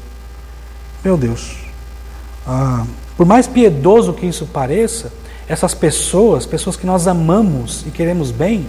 [1.05, 1.57] meu Deus.
[2.46, 5.12] Ah, por mais piedoso que isso pareça,
[5.49, 8.64] essas pessoas, pessoas que nós amamos e queremos bem,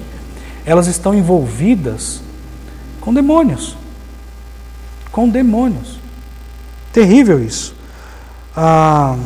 [0.66, 2.22] elas estão envolvidas
[3.02, 3.76] com demônios.
[5.12, 6.00] Com demônios.
[6.94, 7.76] Terrível isso.
[8.56, 9.18] Ah,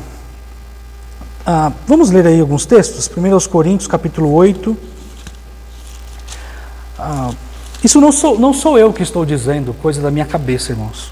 [1.45, 3.07] ah, vamos ler aí alguns textos?
[3.07, 4.75] 1 Coríntios, capítulo 8.
[6.97, 7.31] Ah,
[7.83, 11.11] isso não sou, não sou eu que estou dizendo, coisa da minha cabeça, irmãos.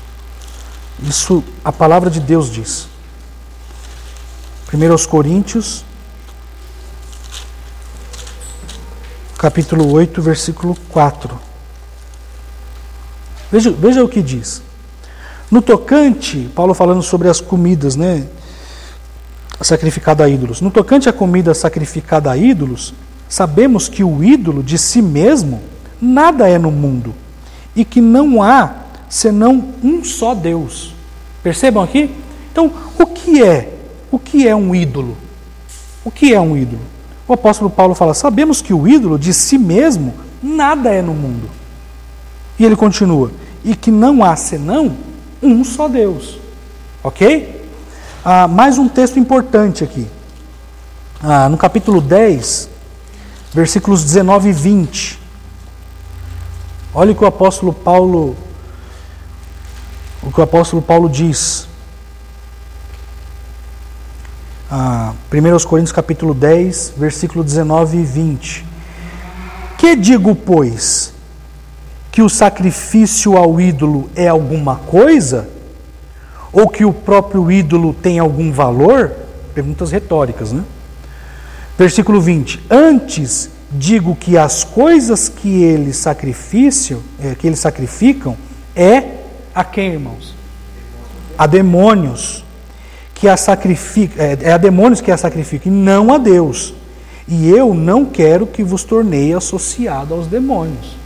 [1.03, 2.87] Isso a palavra de Deus diz.
[4.73, 5.85] 1 Coríntios,
[9.37, 11.52] capítulo 8, versículo 4.
[13.53, 14.63] Veja, veja o que diz.
[15.51, 18.25] No tocante, Paulo falando sobre as comidas, né?
[19.61, 20.59] sacrificada a ídolos.
[20.59, 22.95] No tocante à comida sacrificada a ídolos,
[23.29, 25.61] sabemos que o ídolo de si mesmo
[26.01, 27.13] nada é no mundo
[27.75, 28.73] e que não há
[29.07, 30.95] senão um só Deus.
[31.43, 32.09] Percebam aqui?
[32.51, 33.71] Então, o que é?
[34.09, 35.15] O que é um ídolo?
[36.03, 36.81] O que é um ídolo?
[37.27, 41.47] O apóstolo Paulo fala: sabemos que o ídolo de si mesmo nada é no mundo.
[42.57, 43.31] E ele continua:
[43.63, 44.95] e que não há senão
[45.41, 46.39] um só Deus.
[47.03, 47.69] Ok?
[48.23, 50.07] Ah, mais um texto importante aqui.
[51.21, 52.69] Ah, no capítulo 10,
[53.53, 55.19] versículos 19 e 20.
[56.93, 58.35] Olha o que o apóstolo Paulo
[60.25, 61.67] o que o apóstolo Paulo diz.
[64.71, 68.65] Ah, 1 Coríntios capítulo 10, versículo 19 e 20.
[69.77, 71.13] Que digo, pois,
[72.13, 75.49] que o sacrifício ao ídolo é alguma coisa?
[76.53, 79.11] Ou que o próprio ídolo tem algum valor?
[79.55, 80.63] Perguntas retóricas, né?
[81.75, 88.37] Versículo 20: Antes digo que as coisas que eles sacrificam, é, que eles sacrificam,
[88.75, 89.03] é
[89.55, 90.35] a quem, irmãos?
[91.35, 92.45] A demônios
[93.15, 96.75] que a sacrificam, é, é a demônios que a sacrificam, e não a Deus.
[97.27, 101.02] E eu não quero que vos tornei associado aos demônios.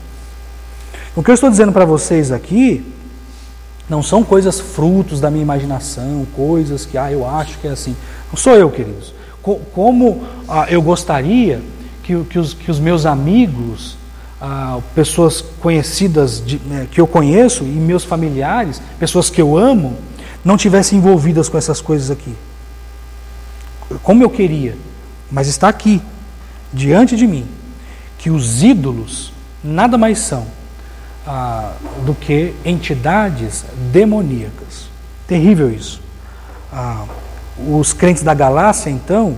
[1.17, 2.85] O que eu estou dizendo para vocês aqui
[3.89, 7.95] não são coisas frutos da minha imaginação, coisas que ah, eu acho que é assim.
[8.29, 9.15] Não sou eu, queridos.
[9.41, 11.59] Como ah, eu gostaria
[12.03, 13.97] que, que, os, que os meus amigos,
[14.39, 19.97] ah, pessoas conhecidas de, né, que eu conheço e meus familiares, pessoas que eu amo,
[20.45, 22.35] não tivessem envolvidas com essas coisas aqui.
[24.03, 24.77] Como eu queria,
[25.31, 25.99] mas está aqui,
[26.71, 27.47] diante de mim,
[28.19, 30.56] que os ídolos nada mais são
[32.05, 34.89] do que entidades demoníacas.
[35.27, 36.01] Terrível isso.
[36.71, 37.05] Ah,
[37.57, 39.37] os crentes da Galácia, então,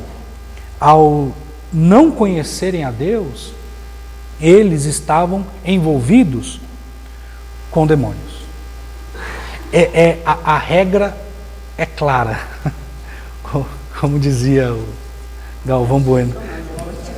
[0.80, 1.32] ao
[1.72, 3.54] não conhecerem a Deus,
[4.40, 6.60] eles estavam envolvidos
[7.72, 8.40] com demônios.
[9.72, 11.16] É, é a, a, regra
[11.78, 12.40] é clara,
[14.00, 14.88] como dizia o
[15.66, 16.36] Galvão Bueno.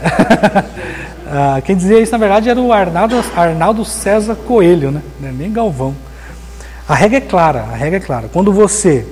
[1.34, 5.02] ah, quem dizia isso, na verdade, era o Arnaldo, Arnaldo César Coelho, né?
[5.24, 5.96] É nem Galvão.
[6.86, 8.28] A regra é clara, a regra é clara.
[8.28, 9.08] Quando você,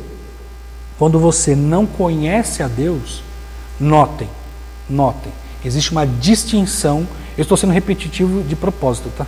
[0.97, 3.23] quando você não conhece a Deus,
[3.79, 4.27] notem,
[4.89, 5.31] notem,
[5.63, 7.07] existe uma distinção.
[7.37, 9.25] Eu estou sendo repetitivo de propósito, tá?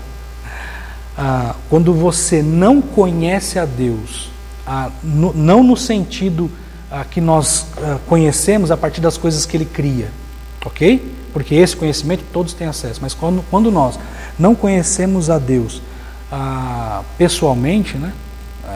[1.18, 4.30] Ah, quando você não conhece a Deus,
[4.68, 6.52] ah, no, não no sentido
[6.92, 10.12] ah, que nós ah, conhecemos a partir das coisas que Ele cria,
[10.66, 11.21] ok?
[11.34, 13.98] Porque esse conhecimento todos têm acesso, mas quando, quando nós
[14.38, 15.82] não conhecemos a Deus
[16.32, 18.14] ah, pessoalmente, né?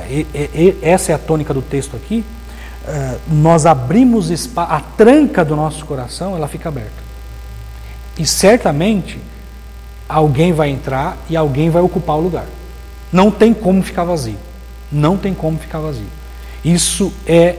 [0.10, 2.24] E, e, essa é a tônica do texto aqui.
[2.88, 7.04] Ah, nós abrimos a tranca do nosso coração, ela fica aberta.
[8.18, 9.20] E certamente
[10.08, 12.46] alguém vai entrar e alguém vai ocupar o lugar.
[13.12, 14.38] Não tem como ficar vazio.
[14.92, 16.08] Não tem como ficar vazio.
[16.64, 17.58] Isso é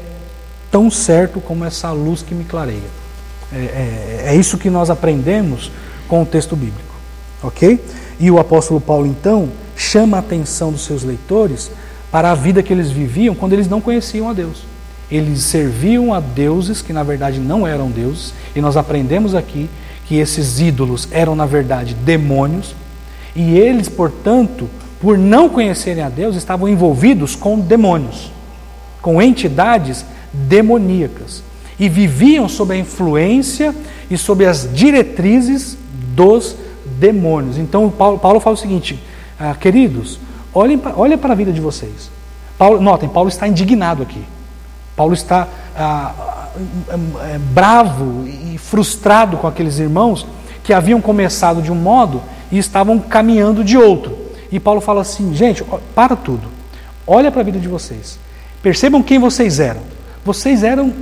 [0.71, 3.06] tão certo como essa luz que me clareia.
[3.53, 5.71] É, é, é isso que nós aprendemos
[6.09, 6.95] com o texto bíblico.
[7.43, 7.83] Ok?
[8.19, 11.71] E o apóstolo Paulo, então, chama a atenção dos seus leitores
[12.11, 14.65] para a vida que eles viviam quando eles não conheciam a Deus.
[15.11, 19.69] Eles serviam a deuses que na verdade não eram deuses, e nós aprendemos aqui
[20.07, 22.75] que esses ídolos eram, na verdade, demônios,
[23.35, 24.69] e eles, portanto,
[25.01, 28.33] por não conhecerem a Deus, estavam envolvidos com demônios,
[29.03, 31.43] com entidades demoníacas,
[31.79, 33.75] e viviam sob a influência
[34.11, 35.77] e sob as diretrizes
[36.15, 36.57] dos
[36.99, 37.59] demônios.
[37.59, 39.03] Então, Paulo, Paulo fala o seguinte,
[39.39, 40.19] ah, queridos,
[40.55, 42.11] olhem, olhem para a vida de vocês.
[42.57, 44.23] Paulo, notem, Paulo está indignado aqui.
[44.97, 46.49] Paulo está ah,
[47.31, 50.27] é, bravo e frustrado com aqueles irmãos
[50.65, 54.17] que haviam começado de um modo e estavam caminhando de outro.
[54.51, 55.63] E Paulo fala assim: gente,
[55.95, 56.49] para tudo,
[57.07, 58.19] olha para a vida de vocês,
[58.63, 59.83] percebam quem vocês eram.
[60.25, 60.93] Vocês eram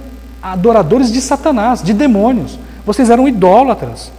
[0.53, 4.13] adoradores de Satanás, de demônios, vocês eram idólatras.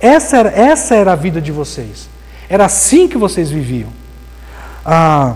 [0.00, 2.08] Essa era, essa era a vida de vocês.
[2.48, 3.88] Era assim que vocês viviam.
[4.84, 5.34] Ah,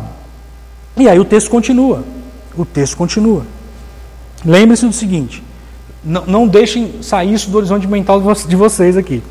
[0.97, 2.05] e aí o texto continua.
[2.57, 3.45] O texto continua.
[4.45, 5.43] Lembre-se do seguinte:
[6.05, 9.23] não, não deixem sair isso do horizonte mental de vocês aqui.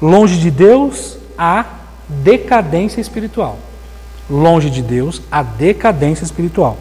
[0.00, 1.64] Longe de Deus, há
[2.08, 3.58] decadência espiritual.
[4.28, 6.78] Longe de Deus, há decadência espiritual.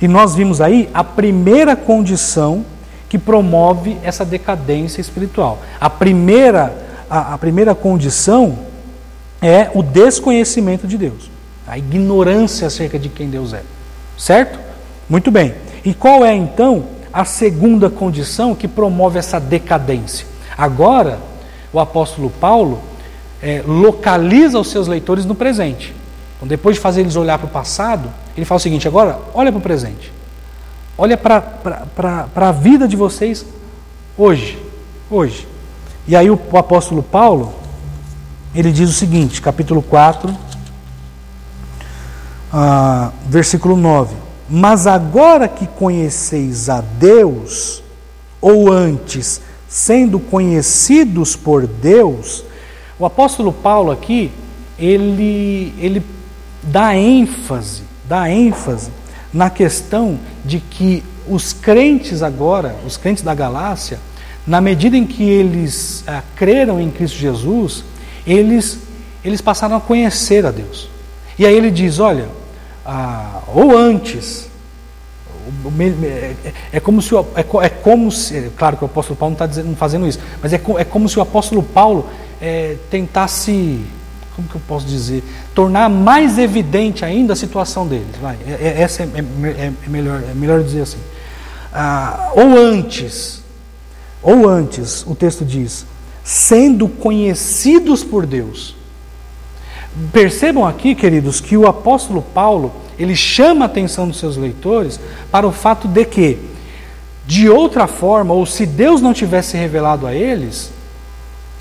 [0.00, 2.64] E nós vimos aí a primeira condição
[3.08, 5.62] que promove essa decadência espiritual.
[5.80, 6.74] A primeira,
[7.08, 8.58] a, a primeira condição
[9.40, 11.30] é o desconhecimento de Deus,
[11.66, 13.62] a ignorância acerca de quem Deus é.
[14.18, 14.58] Certo?
[15.08, 15.54] Muito bem.
[15.84, 16.84] E qual é então
[17.16, 20.26] a segunda condição que promove essa decadência.
[20.54, 21.18] Agora,
[21.72, 22.78] o apóstolo Paulo
[23.42, 25.94] é, localiza os seus leitores no presente.
[26.36, 29.50] Então, depois de fazer eles olhar para o passado, ele fala o seguinte: agora, olha
[29.50, 30.12] para o presente.
[30.98, 33.44] Olha para a vida de vocês
[34.16, 34.58] hoje.
[35.10, 35.46] Hoje.
[36.08, 37.52] E aí, o, o apóstolo Paulo,
[38.54, 40.34] ele diz o seguinte, capítulo 4,
[42.50, 44.14] ah, versículo 9.
[44.48, 47.82] Mas agora que conheceis a Deus,
[48.40, 52.42] ou antes, sendo conhecidos por Deus,
[52.98, 54.32] o apóstolo Paulo aqui,
[54.78, 56.02] ele, ele
[56.62, 58.90] dá ênfase, dá ênfase
[59.32, 63.98] na questão de que os crentes agora, os crentes da Galácia,
[64.46, 67.84] na medida em que eles ah, creram em Cristo Jesus,
[68.26, 68.78] eles,
[69.24, 70.88] eles passaram a conhecer a Deus.
[71.38, 72.28] E aí ele diz: olha,
[72.84, 74.46] ah, ou antes.
[76.72, 77.20] É, como se é,
[77.62, 80.60] é como se, é claro que o apóstolo Paulo não está fazendo isso, mas é,
[80.78, 82.08] é como se o apóstolo Paulo
[82.40, 83.80] é, tentasse,
[84.36, 88.14] como que eu posso dizer, tornar mais evidente ainda a situação deles.
[88.20, 90.98] Vai, é, é essa é, é, melhor, é melhor dizer assim.
[91.72, 93.42] Ah, ou antes,
[94.22, 95.86] ou antes, o texto diz,
[96.22, 98.76] sendo conhecidos por Deus.
[100.12, 105.46] Percebam aqui, queridos, que o apóstolo Paulo, ele chama a atenção dos seus leitores para
[105.46, 106.38] o fato de que,
[107.26, 110.70] de outra forma, ou se Deus não tivesse revelado a eles,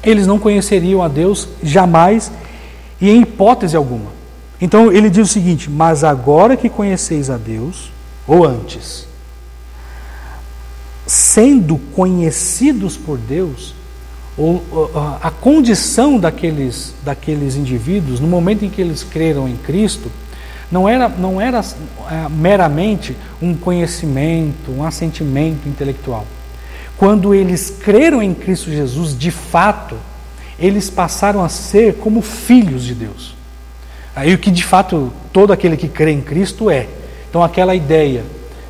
[0.03, 2.32] eles não conheceriam a Deus jamais
[3.00, 4.12] e em hipótese alguma.
[4.60, 7.91] Então ele diz o seguinte: Mas agora que conheceis a Deus,
[8.28, 9.08] ou antes,
[11.06, 13.76] sendo conhecidos por Deus,
[14.38, 14.64] ou,
[15.22, 20.12] a condição daqueles, daqueles indivíduos, no momento em que eles creram em Cristo,
[20.72, 26.26] Não era, não era é, meramente um conhecimento, um assentimento intelectual.
[26.98, 29.96] Quando eles creram em Cristo Jesus, de fato,
[30.60, 33.36] eles passaram a ser como filhos de Deus.
[34.16, 36.88] Aí o que de fato todo aquele que crê em Cristo é.
[37.30, 38.24] Então aquela ideia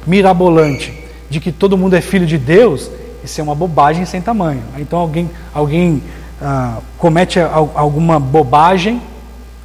[0.08, 0.94] mirabolante
[1.30, 2.90] de que todo mundo é filho de Deus,
[3.24, 4.64] isso é uma bobagem sem tamanho.
[4.78, 6.02] Então alguém, alguém
[6.42, 9.02] ah, comete alguma bobagem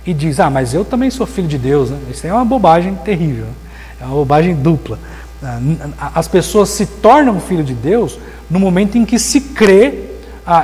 [0.05, 1.91] e diz: Ah, mas eu também sou filho de Deus.
[1.91, 1.99] Né?
[2.11, 3.47] Isso é uma bobagem terrível,
[4.01, 4.99] é uma bobagem dupla.
[5.43, 8.19] Ah, as pessoas se tornam filho de Deus
[8.51, 10.10] no momento em que se crê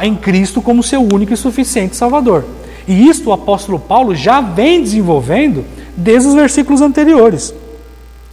[0.03, 2.45] em Cristo como seu único e suficiente Salvador.
[2.87, 5.64] E isto o apóstolo Paulo já vem desenvolvendo
[5.97, 7.55] desde os versículos anteriores.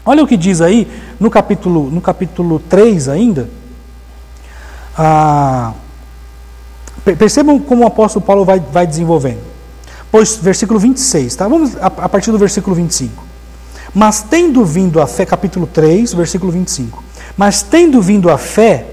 [0.06, 0.88] Olha o que diz aí
[1.20, 3.50] no capítulo, no capítulo 3 ainda.
[4.98, 5.74] Ah,
[7.18, 9.42] percebam como o apóstolo Paulo vai, vai desenvolvendo.
[10.12, 11.48] Pois, versículo 26, tá?
[11.48, 13.24] Vamos a, a partir do versículo 25.
[13.94, 17.04] Mas tendo vindo a fé, capítulo 3, versículo 25.
[17.36, 18.93] Mas tendo vindo a fé,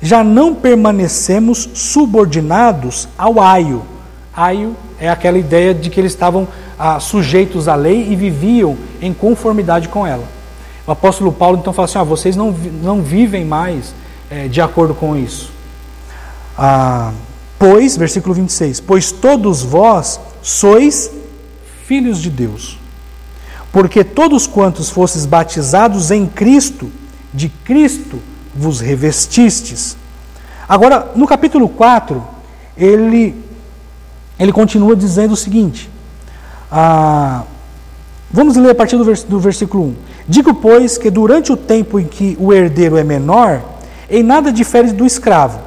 [0.00, 3.82] já não permanecemos subordinados ao aio.
[4.34, 6.46] Aio é aquela ideia de que eles estavam
[6.78, 10.24] ah, sujeitos à lei e viviam em conformidade com ela.
[10.86, 13.94] O apóstolo Paulo então fala assim: ah, vocês não, não vivem mais
[14.30, 15.50] é, de acordo com isso.
[16.56, 17.12] Ah,
[17.58, 21.10] pois, versículo 26, pois todos vós sois
[21.84, 22.78] filhos de Deus,
[23.72, 26.90] porque todos quantos fostes batizados em Cristo,
[27.34, 28.20] de Cristo
[28.58, 29.96] vos revestistes.
[30.68, 32.22] Agora, no capítulo 4,
[32.76, 33.34] ele,
[34.38, 35.88] ele continua dizendo o seguinte:
[36.70, 37.44] ah,
[38.30, 39.94] vamos ler a partir do, vers, do versículo 1.
[40.28, 43.62] Digo, pois, que durante o tempo em que o herdeiro é menor,
[44.10, 45.60] em nada difere do escravo,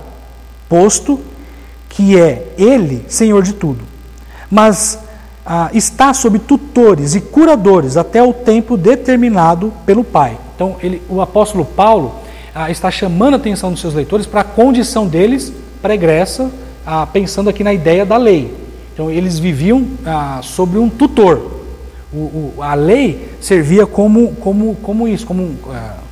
[0.70, 1.20] posto
[1.90, 3.84] que é ele senhor de tudo,
[4.50, 5.00] mas
[5.46, 10.38] ah, está sob tutores e curadores até o tempo determinado pelo Pai.
[10.56, 12.21] Então, ele, o apóstolo Paulo
[12.70, 16.52] está chamando a atenção dos seus leitores para a condição deles pregressa,
[17.14, 18.54] pensando aqui na ideia da lei.
[18.94, 19.86] Então, eles viviam
[20.44, 21.62] sobre um tutor.
[22.14, 25.56] O, o, a lei servia como, como, como isso, como,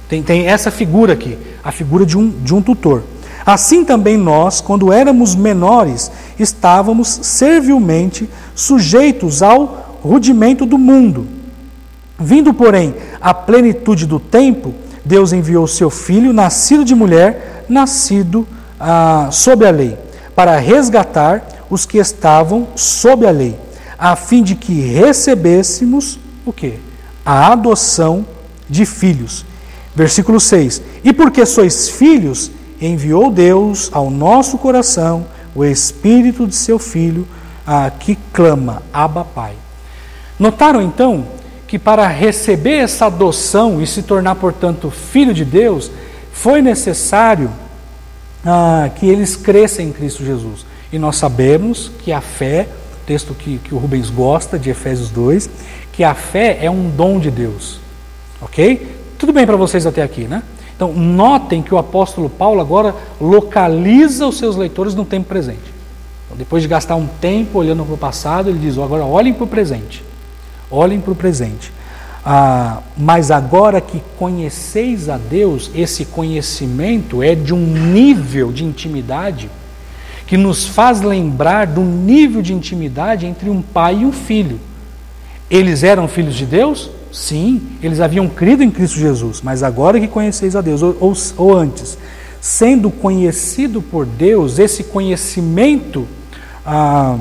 [0.07, 3.03] tem, tem essa figura aqui, a figura de um, de um tutor.
[3.45, 11.27] Assim também nós, quando éramos menores, estávamos servilmente sujeitos ao rudimento do mundo.
[12.17, 14.73] Vindo, porém, à plenitude do tempo,
[15.09, 18.47] Deus enviou seu filho, nascido de mulher, nascido
[18.79, 19.97] ah, sob a lei,
[20.35, 23.59] para resgatar os que estavam sob a lei,
[23.97, 26.75] a fim de que recebêssemos o quê?
[27.25, 28.23] A adoção
[28.69, 29.43] de filhos.
[29.95, 30.79] Versículo 6.
[31.03, 37.27] E porque sois filhos, enviou Deus ao nosso coração o espírito de seu filho,
[37.65, 39.53] ah, que clama: Abba, Pai.
[40.37, 41.38] Notaram então
[41.69, 45.91] que para receber essa adoção e se tornar, portanto, filho de Deus,
[46.31, 47.51] foi necessário
[48.43, 50.65] ah, que eles crescem em Cristo Jesus.
[50.91, 52.67] E nós sabemos que a fé,
[53.05, 55.47] texto que, que o Rubens gosta, de Efésios 2,
[55.93, 57.79] que a fé é um dom de Deus.
[58.41, 58.97] Ok?
[59.19, 60.41] Tudo bem para vocês até aqui, né?
[60.75, 65.71] Então, notem que o apóstolo Paulo agora localiza os seus leitores no tempo presente.
[66.25, 69.43] Então, depois de gastar um tempo olhando para o passado, ele diz: agora olhem para
[69.43, 70.08] o presente.
[70.69, 71.71] Olhem para o presente.
[72.25, 79.49] Ah, mas agora que conheceis a Deus, esse conhecimento é de um nível de intimidade
[80.27, 84.59] que nos faz lembrar do nível de intimidade entre um pai e um filho.
[85.49, 86.91] Eles eram filhos de Deus?
[87.11, 91.13] Sim, eles haviam crido em Cristo Jesus, mas agora que conheceis a Deus, ou, ou,
[91.35, 91.97] ou antes,
[92.39, 96.07] sendo conhecido por Deus, esse conhecimento,
[96.63, 97.17] ah,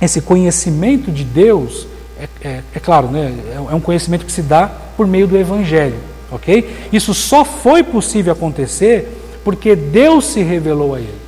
[0.00, 1.86] esse conhecimento de Deus
[2.20, 5.36] é, é, é claro, né, é, é um conhecimento que se dá por meio do
[5.36, 5.98] Evangelho,
[6.30, 6.88] ok?
[6.92, 11.26] Isso só foi possível acontecer porque Deus se revelou a ele.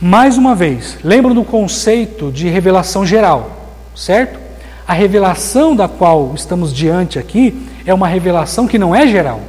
[0.00, 4.38] Mais uma vez, lembram do conceito de revelação geral, certo?
[4.86, 9.40] A revelação da qual estamos diante aqui é uma revelação que não é geral.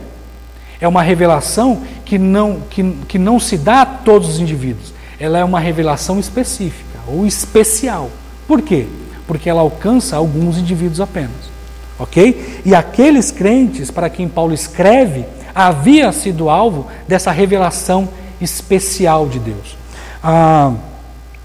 [0.81, 4.93] É uma revelação que não, que, que não se dá a todos os indivíduos.
[5.19, 8.09] Ela é uma revelação específica ou especial.
[8.47, 8.87] Por quê?
[9.29, 11.51] Porque ela alcança alguns indivíduos apenas.
[11.99, 12.63] Ok?
[12.65, 15.23] E aqueles crentes para quem Paulo escreve
[15.53, 18.09] havia sido alvo dessa revelação
[18.41, 19.77] especial de Deus.
[20.23, 20.73] Ah,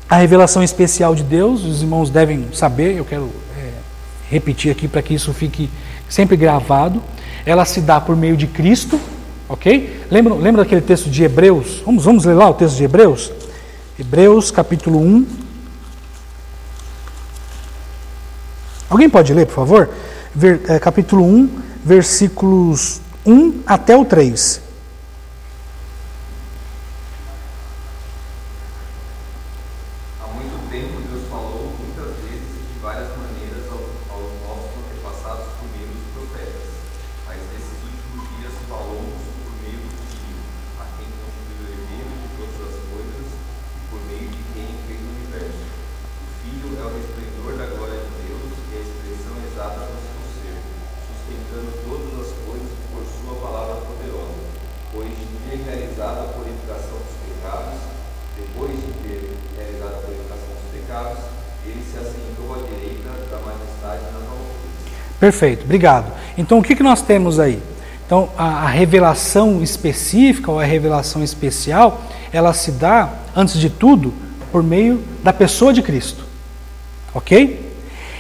[0.08, 3.68] a revelação especial de Deus, os irmãos devem saber, eu quero é,
[4.30, 5.68] repetir aqui para que isso fique
[6.08, 7.02] sempre gravado.
[7.44, 8.98] Ela se dá por meio de Cristo,
[9.46, 10.06] ok?
[10.10, 11.82] Lembra, lembra daquele texto de Hebreus?
[11.84, 13.30] Vamos, vamos ler lá o texto de Hebreus?
[14.00, 15.43] Hebreus capítulo 1,
[18.88, 19.88] Alguém pode ler, por favor?
[20.34, 21.48] ver, é, capítulo 1,
[21.84, 24.60] versículos 1 até o 3.
[65.24, 66.12] Perfeito, obrigado.
[66.36, 67.58] Então o que, que nós temos aí?
[68.04, 74.12] Então a, a revelação específica ou a revelação especial, ela se dá, antes de tudo,
[74.52, 76.26] por meio da pessoa de Cristo.
[77.14, 77.72] Ok?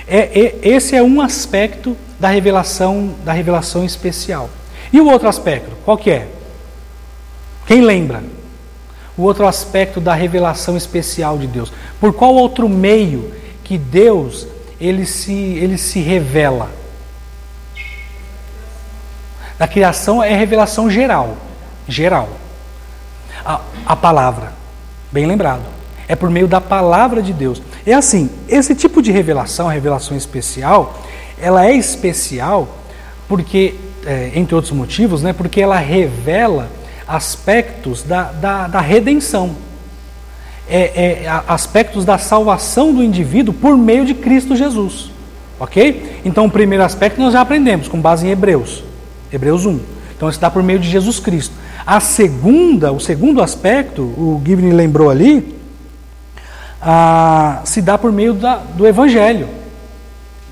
[0.08, 4.48] É, é, esse é um aspecto da revelação, da revelação especial.
[4.90, 6.26] E o outro aspecto, qual que é?
[7.66, 8.24] Quem lembra?
[9.14, 11.70] O outro aspecto da revelação especial de Deus.
[12.00, 13.30] Por qual outro meio
[13.62, 14.46] que Deus
[14.80, 16.82] ele se, ele se revela?
[19.58, 21.36] Da criação é revelação geral.
[21.88, 22.28] Geral.
[23.44, 24.52] A, a palavra.
[25.12, 25.62] Bem lembrado.
[26.06, 27.62] É por meio da palavra de Deus.
[27.86, 30.98] É assim, esse tipo de revelação, revelação especial,
[31.40, 32.68] ela é especial
[33.28, 33.74] porque,
[34.04, 36.68] é, entre outros motivos, né, porque ela revela
[37.06, 39.56] aspectos da, da, da redenção.
[40.68, 45.10] É, é, aspectos da salvação do indivíduo por meio de Cristo Jesus.
[45.58, 46.20] Ok?
[46.24, 48.83] Então, o primeiro aspecto nós já aprendemos, com base em Hebreus.
[49.34, 49.80] Hebreus 1.
[50.16, 51.54] Então dá por meio de Jesus Cristo.
[51.86, 55.54] A segunda, o segundo aspecto, o Gibney lembrou ali,
[57.64, 59.48] se dá por meio da, do Evangelho,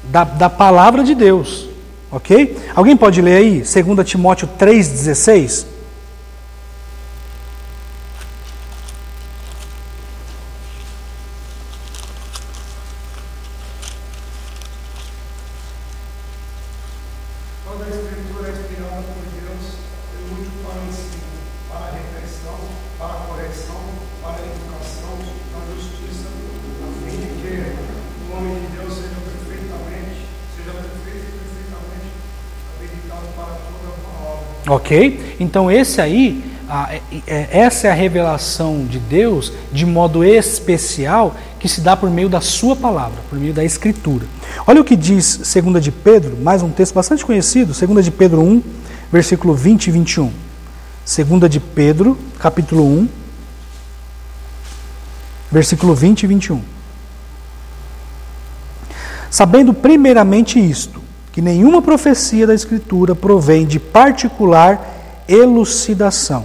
[0.04, 1.68] da, da palavra de Deus.
[2.10, 2.58] Ok?
[2.74, 5.71] Alguém pode ler aí 2 Timóteo 3,16?
[34.82, 35.36] Ok?
[35.38, 41.68] Então, esse aí, é, é, essa é a revelação de Deus de modo especial que
[41.68, 44.26] se dá por meio da Sua palavra, por meio da Escritura.
[44.66, 48.42] Olha o que diz 2 de Pedro, mais um texto bastante conhecido, 2 de Pedro
[48.42, 48.62] 1,
[49.12, 50.32] versículo 20 e 21.
[51.04, 53.08] 2 de Pedro, capítulo 1,
[55.50, 56.62] versículo 20 e 21.
[59.30, 61.01] Sabendo primeiramente isto,
[61.32, 66.44] que nenhuma profecia da Escritura provém de particular elucidação,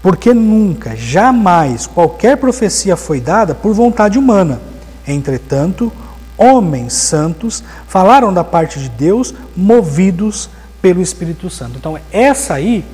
[0.00, 4.60] porque nunca, jamais, qualquer profecia foi dada por vontade humana.
[5.06, 5.92] Entretanto,
[6.38, 10.48] homens santos falaram da parte de Deus, movidos
[10.80, 11.78] pelo Espírito Santo.
[11.78, 12.84] Então, essa aí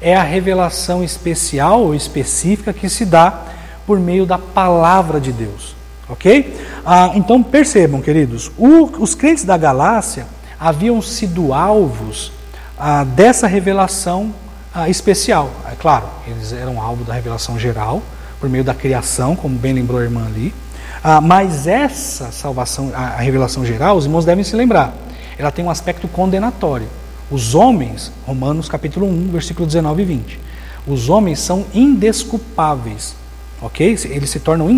[0.00, 3.42] é a revelação especial ou específica que se dá
[3.86, 5.76] por meio da palavra de Deus.
[6.08, 6.60] Ok?
[6.84, 10.26] Ah, então percebam, queridos, o, os crentes da Galácia
[10.62, 12.30] haviam sido alvos
[12.78, 14.32] ah, dessa revelação
[14.72, 15.50] ah, especial.
[15.70, 18.00] É claro, eles eram alvo da revelação geral,
[18.38, 20.54] por meio da criação, como bem lembrou a irmã ali.
[21.02, 24.94] Ah, mas essa salvação, a, a revelação geral, os irmãos devem se lembrar,
[25.36, 26.86] ela tem um aspecto condenatório.
[27.28, 30.40] Os homens, Romanos capítulo 1, versículo 19 e 20,
[30.86, 33.16] os homens são indesculpáveis
[33.60, 33.96] ok?
[34.10, 34.68] Eles se tornam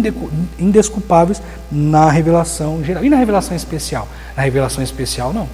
[0.59, 1.41] indesculpáveis
[1.73, 3.03] na revelação geral.
[3.03, 4.07] E na revelação especial?
[4.37, 5.49] Na revelação especial, não.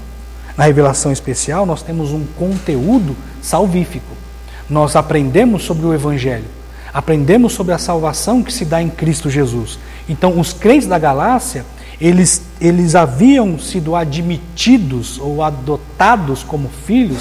[0.56, 4.14] Na revelação especial, nós temos um conteúdo salvífico.
[4.68, 6.44] Nós aprendemos sobre o Evangelho,
[6.92, 9.78] aprendemos sobre a salvação que se dá em Cristo Jesus.
[10.08, 11.64] Então, os crentes da Galácia,
[12.00, 17.20] eles, eles haviam sido admitidos ou adotados como filhos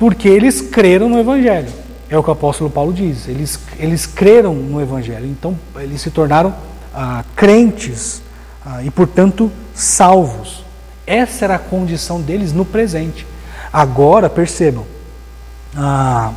[0.00, 1.68] porque eles creram no Evangelho.
[2.08, 3.28] É o que o apóstolo Paulo diz.
[3.28, 5.26] Eles, eles creram no Evangelho.
[5.26, 6.54] Então, eles se tornaram
[6.94, 8.22] ah, crentes
[8.64, 10.64] ah, e, portanto, salvos.
[11.06, 13.26] Essa era a condição deles no presente.
[13.72, 14.84] Agora, percebam,
[15.76, 16.32] ah,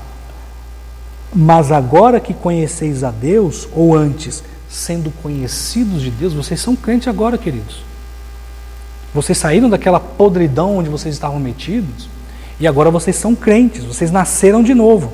[1.33, 7.07] mas agora que conheceis a Deus, ou antes, sendo conhecidos de Deus, vocês são crentes
[7.07, 7.83] agora, queridos.
[9.13, 12.09] Vocês saíram daquela podridão onde vocês estavam metidos
[12.59, 15.13] e agora vocês são crentes, vocês nasceram de novo.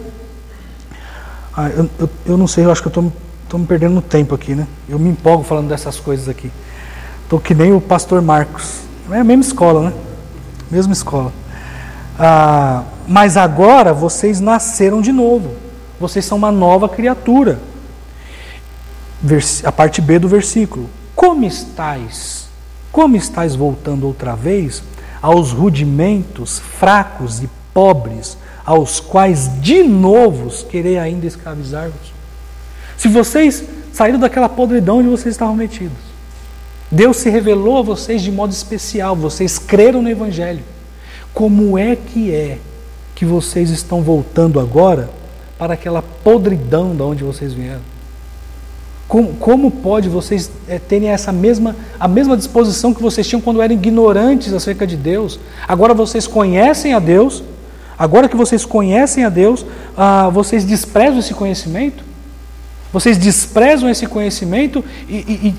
[1.56, 3.12] Ah, eu, eu, eu, não sei, eu acho que eu
[3.44, 4.68] estou me perdendo no tempo aqui, né?
[4.88, 6.52] Eu me empolgo falando dessas coisas aqui.
[7.24, 8.82] Estou que nem o pastor Marcos.
[9.12, 9.94] É a mesma escola, né?
[10.70, 11.34] mesma escola.
[12.18, 15.56] Ah, mas agora vocês nasceram de novo.
[16.00, 17.60] Vocês são uma nova criatura.
[19.64, 20.90] A parte B do versículo.
[21.16, 22.48] Como estáis?
[22.92, 24.84] Como estáis voltando outra vez
[25.22, 32.14] aos rudimentos fracos e pobres, aos quais de novo querei ainda escravizar-vos?
[32.98, 36.09] Se vocês saíram daquela podridão onde vocês estavam metidos,
[36.92, 40.64] Deus se revelou a vocês de modo especial, vocês creram no Evangelho.
[41.34, 42.58] Como é que é
[43.14, 45.10] que vocês estão voltando agora
[45.58, 47.82] para aquela podridão da onde vocês vieram?
[49.08, 53.62] Como, como pode vocês é, terem essa mesma, a mesma disposição que vocês tinham quando
[53.62, 55.40] eram ignorantes acerca de Deus?
[55.68, 57.44] Agora vocês conhecem a Deus,
[57.98, 59.66] agora que vocês conhecem a Deus,
[59.98, 62.09] ah, vocês desprezam esse conhecimento?
[62.92, 65.56] Vocês desprezam esse conhecimento e, e,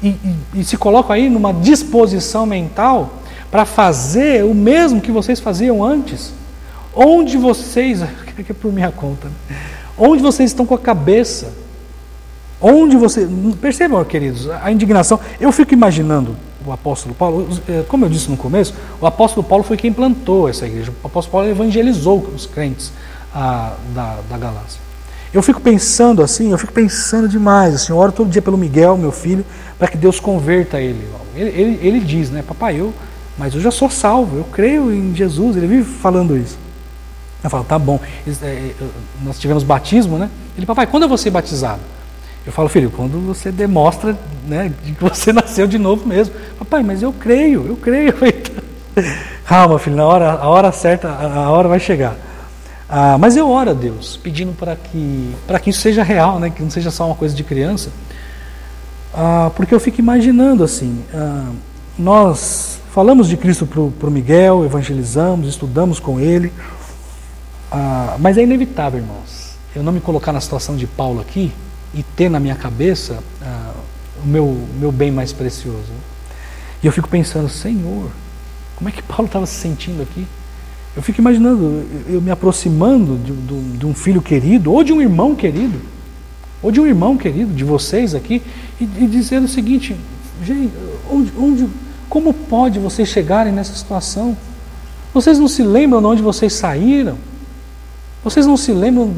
[0.54, 3.20] e, e se colocam aí numa disposição mental
[3.50, 6.32] para fazer o mesmo que vocês faziam antes?
[6.94, 8.00] Onde vocês,
[8.34, 9.56] que é por minha conta, né?
[9.96, 11.52] onde vocês estão com a cabeça?
[12.60, 13.26] Onde você.
[13.60, 15.18] Percebam, queridos, a indignação.
[15.40, 19.64] Eu fico imaginando o apóstolo Paulo, é, como eu disse no começo, o apóstolo Paulo
[19.64, 20.92] foi quem plantou essa igreja.
[21.02, 22.92] O apóstolo Paulo evangelizou os crentes
[23.34, 24.89] a, da, da Galácia.
[25.32, 27.74] Eu fico pensando assim, eu fico pensando demais.
[27.74, 29.44] Assim, eu oro todo dia pelo Miguel, meu filho,
[29.78, 31.06] para que Deus converta ele.
[31.34, 31.86] Ele, ele.
[31.86, 32.92] ele diz, né, papai, eu,
[33.38, 35.56] mas eu já sou salvo, eu creio em Jesus.
[35.56, 36.58] Ele vive falando isso.
[37.42, 38.00] Eu falo, tá bom.
[38.42, 38.70] É,
[39.22, 40.28] nós tivemos batismo, né?
[40.56, 41.80] Ele, papai, quando eu vou ser batizado?
[42.44, 46.34] Eu falo, filho, quando você demonstra né, que você nasceu de novo mesmo.
[46.58, 48.14] Papai, mas eu creio, eu creio.
[49.46, 52.16] Calma, filho, na hora, a hora certa, a hora vai chegar.
[52.93, 56.51] Ah, mas eu oro a Deus, pedindo para que, para que isso seja real, né,
[56.51, 57.91] que não seja só uma coisa de criança.
[59.14, 61.53] Ah, porque eu fico imaginando assim, ah,
[61.97, 66.53] nós falamos de Cristo para o Miguel, evangelizamos, estudamos com ele,
[67.70, 71.53] ah, mas é inevitável, irmãos, eu não me colocar na situação de Paulo aqui,
[71.95, 73.72] e ter na minha cabeça ah,
[74.22, 75.93] o meu, meu bem mais precioso.
[76.82, 78.11] E eu fico pensando, Senhor,
[78.76, 80.26] como é que Paulo estava se sentindo aqui?
[80.97, 85.01] Eu fico imaginando eu me aproximando de, de, de, um filho querido, ou de um
[85.01, 85.80] irmão querido,
[86.62, 88.43] ou de um irmão querido, de vocês aqui,
[88.80, 89.97] e, e dizendo o seguinte:
[90.45, 90.72] gente,
[91.09, 91.68] onde, onde,
[92.09, 94.36] como pode vocês chegarem nessa situação?
[95.14, 97.16] Vocês não se lembram de onde vocês saíram?
[98.22, 99.12] Vocês não se lembram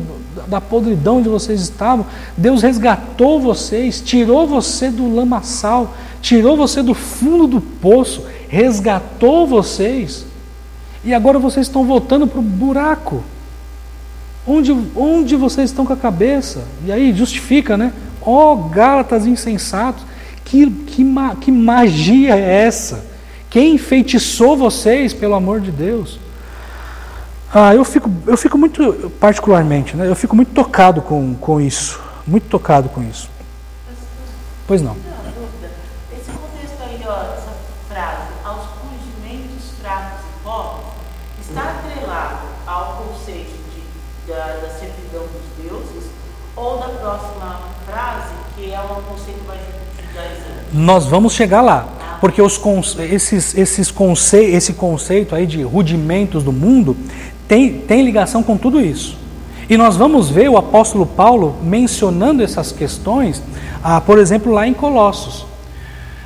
[0.47, 2.07] da podridão onde vocês estavam?
[2.37, 10.25] Deus resgatou vocês, tirou você do lamaçal, tirou você do fundo do poço, resgatou vocês.
[11.05, 13.23] E agora vocês estão voltando para o buraco.
[14.47, 16.65] Onde, onde vocês estão com a cabeça?
[16.85, 17.93] E aí justifica, né?
[18.21, 20.05] Ó oh, Gálatas insensatos,
[20.45, 21.05] que, que,
[21.41, 23.05] que magia é essa?
[23.51, 26.19] Quem enfeitiçou vocês, pelo amor de Deus?
[27.53, 32.01] Ah, eu fico, eu fico muito, particularmente, né, eu fico muito tocado com, com isso.
[32.27, 33.29] Muito tocado com isso.
[34.67, 34.97] Pois não.
[36.13, 37.53] Esse contexto aí, ó, essa
[37.89, 40.87] frase, aos rudimentos fracos e pobres,
[41.47, 46.11] está atrelado ao conceito de, da, da servidão dos deuses
[46.57, 49.61] ou da próxima frase, que é um conceito mais
[50.09, 50.67] judaizante?
[50.73, 51.87] Nós vamos chegar lá.
[52.01, 52.19] Ah.
[52.21, 52.61] Porque os,
[52.99, 56.97] esses, esses conce, esse conceito aí de rudimentos do mundo
[57.49, 59.19] tem, tem ligação com tudo isso.
[59.69, 63.43] E nós vamos ver o apóstolo Paulo mencionando essas questões,
[63.83, 65.47] ah, por exemplo, lá em Colossos.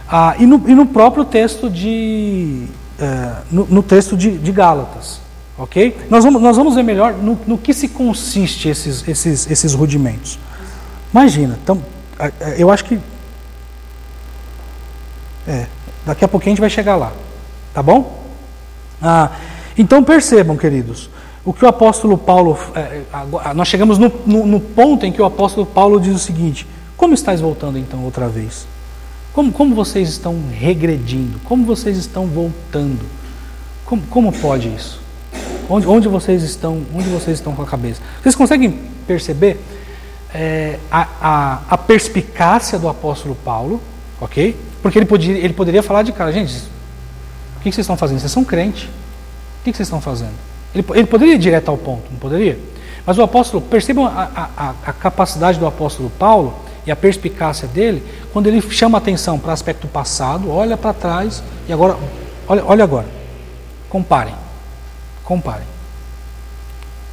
[0.08, 2.66] Ah, e, no, e, no, próprio texto de.
[2.98, 5.20] Eh, no, no, texto de, de, Gálatas.
[5.58, 5.96] Ok?
[6.10, 10.38] Nós vamos, nós vamos ver melhor no, no que se consiste esses, esses, esses rudimentos.
[11.12, 11.82] Imagina, então,
[12.58, 13.00] eu acho que.
[15.46, 15.66] É,
[16.04, 17.12] daqui a pouquinho a gente vai chegar lá.
[17.72, 18.22] Tá bom?
[19.00, 19.30] Ah,
[19.78, 21.08] então percebam, queridos,
[21.44, 22.58] o que o apóstolo Paulo.
[22.74, 23.02] É,
[23.54, 26.66] nós chegamos no, no, no, ponto em que o apóstolo Paulo diz o seguinte:
[26.98, 28.66] Como estáis voltando então outra vez?
[29.32, 31.38] Como, como vocês estão regredindo?
[31.44, 33.04] Como vocês estão voltando?
[33.86, 35.05] Como, como pode isso?
[35.68, 38.00] Onde, onde, vocês estão, onde vocês estão com a cabeça?
[38.22, 39.58] Vocês conseguem perceber
[40.32, 43.80] é, a, a, a, perspicácia do apóstolo Paulo,
[44.20, 44.56] ok?
[44.80, 46.54] Porque ele, podia, ele poderia falar de cara, gente,
[47.56, 48.20] o que vocês estão fazendo?
[48.20, 48.88] Vocês são crente
[49.66, 50.34] que, que vocês estão fazendo?
[50.74, 52.58] Ele, ele, poderia ir direto ao ponto, não poderia?
[53.04, 56.54] Mas o apóstolo, percebam a, a, a capacidade do apóstolo Paulo
[56.86, 58.02] e a perspicácia dele,
[58.32, 61.96] quando ele chama atenção para o aspecto passado, olha para trás e agora,
[62.46, 63.06] olha, olha agora,
[63.88, 64.34] comparem,
[65.26, 65.66] comparem.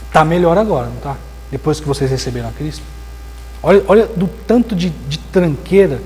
[0.07, 1.17] Está melhor agora, não está?
[1.51, 2.83] Depois que vocês receberam a Cristo.
[3.61, 5.99] Olha, olha do tanto de, de tranqueira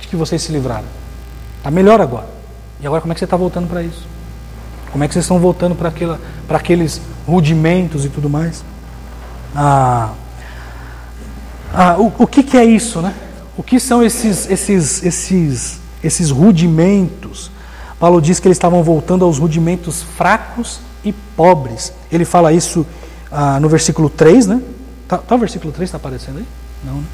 [0.00, 0.86] de que vocês se livraram.
[1.58, 2.26] Está melhor agora.
[2.80, 4.06] E agora como é que você está voltando para isso?
[4.90, 8.64] Como é que vocês estão voltando para aqueles rudimentos e tudo mais?
[9.54, 10.12] Ah,
[11.72, 13.14] ah, o, o que, que é isso, né?
[13.56, 17.50] O que são esses, esses, esses, esses rudimentos?
[18.00, 21.92] Paulo diz que eles estavam voltando aos rudimentos fracos e pobres.
[22.10, 22.86] Ele fala isso
[23.30, 24.62] ah, no versículo 3, né?
[25.06, 26.46] Tá, tá o versículo 3 está aparecendo aí?
[26.84, 27.04] Não, né?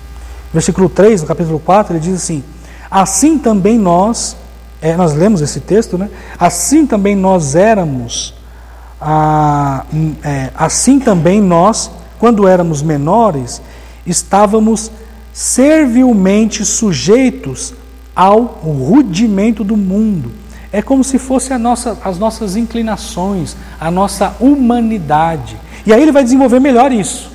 [0.53, 2.43] Versículo 3, no capítulo 4, ele diz assim:
[2.91, 4.36] Assim também nós,
[4.82, 6.11] é, nós lemos esse texto, né?
[6.38, 8.34] Assim também nós éramos,
[9.01, 9.84] ah,
[10.24, 13.62] é, assim também nós, quando éramos menores,
[14.05, 14.91] estávamos
[15.32, 17.74] servilmente sujeitos
[18.14, 20.32] ao rudimento do mundo.
[20.73, 25.57] É como se fosse nossa, as nossas inclinações, a nossa humanidade.
[25.85, 27.31] E aí ele vai desenvolver melhor isso.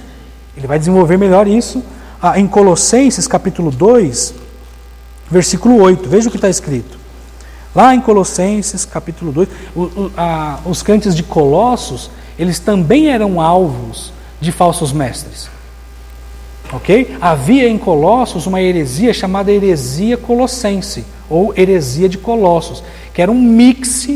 [0.55, 1.83] Ele vai desenvolver melhor isso
[2.21, 4.33] ah, em Colossenses capítulo 2,
[5.29, 6.07] versículo 8.
[6.07, 6.97] Veja o que está escrito.
[7.75, 12.09] Lá em Colossenses capítulo 2, o, o, a, os crentes de Colossos,
[12.39, 15.49] eles também eram alvos de falsos mestres.
[16.71, 17.17] Ok?
[17.19, 23.41] Havia em Colossos uma heresia chamada heresia colossense, ou heresia de Colossos, que era um
[23.41, 24.09] mix,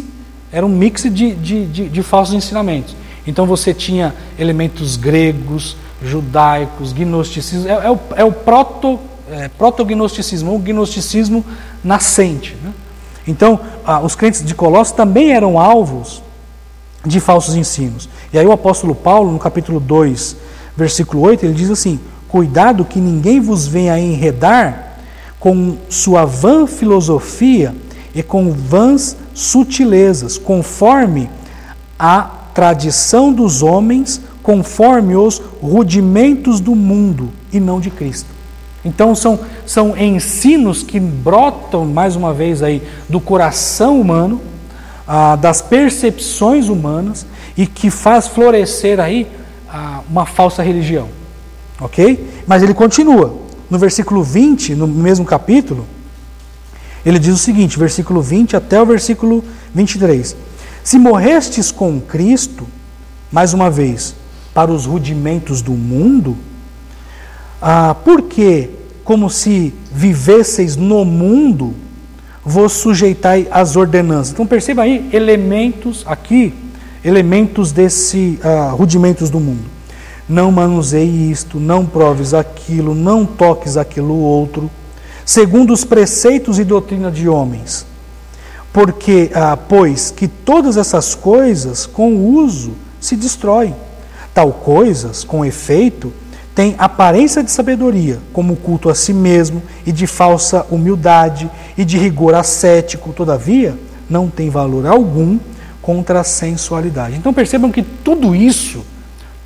[0.51, 2.95] era um mix de, de, de, de falsos ensinamentos.
[3.25, 8.99] Então você tinha elementos gregos, judaicos, gnosticismo, é, é o, é o proto,
[9.31, 11.45] é, protognosticismo, o gnosticismo
[11.83, 12.55] nascente.
[12.63, 12.73] Né?
[13.27, 16.23] Então, ah, os crentes de Colossos também eram alvos
[17.05, 18.09] de falsos ensinos.
[18.33, 20.35] E aí o apóstolo Paulo, no capítulo 2,
[20.75, 24.88] versículo 8, ele diz assim: Cuidado que ninguém vos venha enredar
[25.39, 27.73] com sua vã filosofia
[28.13, 31.29] e com vãs sutilezas, conforme
[31.97, 32.23] a
[32.53, 38.29] tradição dos homens, conforme os rudimentos do mundo e não de Cristo.
[38.83, 44.41] Então são, são ensinos que brotam, mais uma vez, aí, do coração humano,
[45.07, 47.25] ah, das percepções humanas
[47.57, 49.27] e que faz florescer aí
[49.69, 51.07] ah, uma falsa religião.
[51.79, 52.43] Ok?
[52.47, 53.48] Mas ele continua.
[53.69, 55.85] No versículo 20, no mesmo capítulo,
[57.05, 59.43] ele diz o seguinte, versículo 20 até o versículo
[59.73, 60.35] 23.
[60.83, 62.67] Se morrestes com Cristo,
[63.31, 64.15] mais uma vez,
[64.53, 66.35] para os rudimentos do mundo,
[67.61, 68.69] ah, porque,
[69.03, 71.75] como se vivesseis no mundo,
[72.43, 74.31] vos sujeitai às ordenanças.
[74.31, 76.53] Então perceba aí elementos aqui,
[77.03, 79.78] elementos desse ah, rudimentos do mundo.
[80.29, 84.69] Não manuseie isto, não proves aquilo, não toques aquilo outro,
[85.25, 87.89] segundo os preceitos e doutrina de homens
[88.71, 93.75] porque, ah, pois que todas essas coisas, com o uso, se destroem.
[94.33, 96.13] Tal coisas, com efeito,
[96.53, 101.97] têm aparência de sabedoria, como culto a si mesmo, e de falsa humildade, e de
[101.97, 103.77] rigor ascético, todavia,
[104.09, 105.39] não tem valor algum
[105.81, 107.15] contra a sensualidade.
[107.15, 108.85] Então percebam que tudo isso,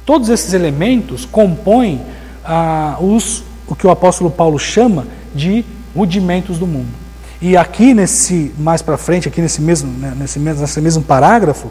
[0.05, 2.01] todos esses elementos, compõem
[2.43, 5.63] ah, os, o que o apóstolo Paulo chama de
[5.95, 7.03] rudimentos do mundo.
[7.41, 11.69] E aqui nesse mais para frente, aqui nesse mesmo, né, nesse, nesse mesmo parágrafo,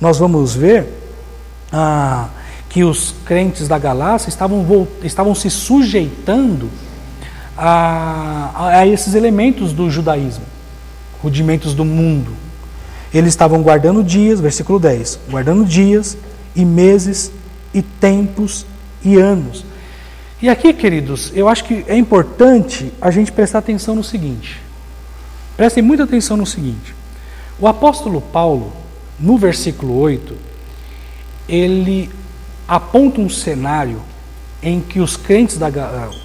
[0.00, 0.86] nós vamos ver
[1.72, 2.28] ah,
[2.68, 6.70] que os crentes da Galácia estavam, estavam se sujeitando
[7.56, 10.44] a, a esses elementos do judaísmo,
[11.22, 12.32] rudimentos do mundo.
[13.12, 16.16] Eles estavam guardando dias, versículo 10, guardando dias
[16.56, 17.30] e meses
[17.72, 18.66] e tempos
[19.04, 19.64] e anos.
[20.40, 24.60] E aqui, queridos, eu acho que é importante a gente prestar atenção no seguinte:
[25.56, 26.94] Prestem muita atenção no seguinte:
[27.58, 28.72] o apóstolo Paulo,
[29.20, 30.36] no versículo 8,
[31.48, 32.10] ele
[32.66, 34.00] aponta um cenário
[34.62, 35.68] em que os crentes da,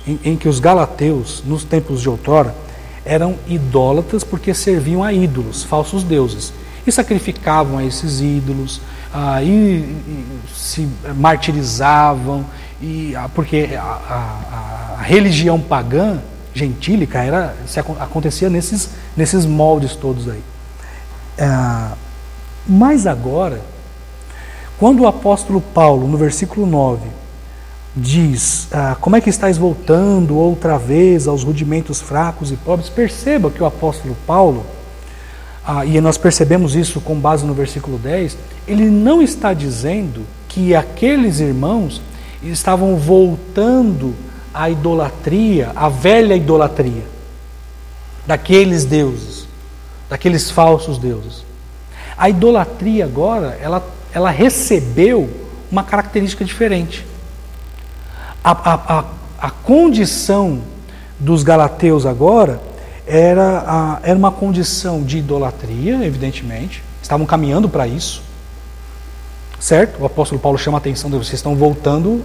[0.07, 2.55] em, em que os galateus, nos tempos de outrora,
[3.03, 6.53] eram idólatras porque serviam a ídolos, falsos deuses,
[6.85, 8.81] e sacrificavam a esses ídolos,
[9.13, 12.45] ah, e, e, se martirizavam,
[12.81, 16.19] e, ah, porque a, a, a religião pagã
[16.53, 20.43] gentílica era, se acontecia nesses, nesses moldes todos aí.
[21.37, 21.47] É,
[22.67, 23.61] mas agora,
[24.77, 27.07] quando o apóstolo Paulo, no versículo 9,
[27.95, 33.49] diz ah, como é que estáis voltando outra vez aos rudimentos fracos e pobres, perceba
[33.49, 34.65] que o apóstolo Paulo,
[35.69, 40.73] ah, e nós percebemos isso com base no versículo 10, ele não está dizendo que
[40.73, 42.01] aqueles irmãos
[42.41, 44.15] estavam voltando
[44.53, 47.03] a idolatria, a velha idolatria
[48.25, 49.45] daqueles deuses,
[50.09, 51.43] daqueles falsos deuses.
[52.17, 55.29] A idolatria agora, ela, ela recebeu
[55.69, 57.05] uma característica diferente.
[58.41, 59.05] A, a, a,
[59.37, 60.61] a condição
[61.19, 62.61] dos galateus agora
[63.07, 68.21] era, a, era uma condição de idolatria, evidentemente, estavam caminhando para isso.
[69.59, 70.01] Certo?
[70.01, 72.23] O apóstolo Paulo chama a atenção de vocês estão voltando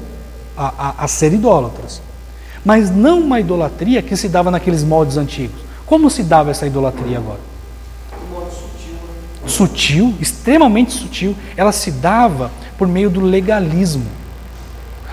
[0.56, 2.02] a, a, a ser idólatras.
[2.64, 5.60] Mas não uma idolatria que se dava naqueles moldes antigos.
[5.86, 7.40] Como se dava essa idolatria agora?
[9.46, 11.36] Sutil, extremamente sutil.
[11.56, 14.06] Ela se dava por meio do legalismo.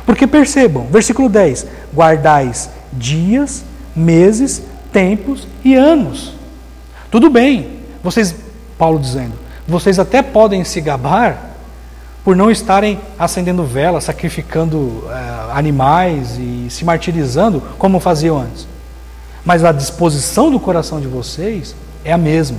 [0.05, 3.63] Porque percebam, versículo 10: guardais dias,
[3.95, 4.61] meses,
[4.91, 6.33] tempos e anos.
[7.11, 8.35] Tudo bem, vocês,
[8.77, 9.33] Paulo dizendo,
[9.67, 11.49] vocês até podem se gabar
[12.23, 18.67] por não estarem acendendo velas, sacrificando eh, animais e se martirizando como faziam antes.
[19.43, 22.57] Mas a disposição do coração de vocês é a mesma.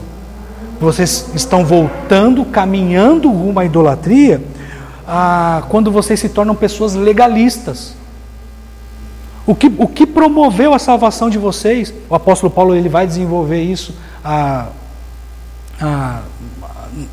[0.80, 4.42] Vocês estão voltando, caminhando rumo à idolatria,
[5.06, 7.94] ah, quando vocês se tornam pessoas legalistas.
[9.50, 11.92] O que, o que promoveu a salvação de vocês?
[12.08, 13.92] O apóstolo Paulo ele vai desenvolver isso
[14.24, 14.68] ah,
[15.80, 16.22] ah,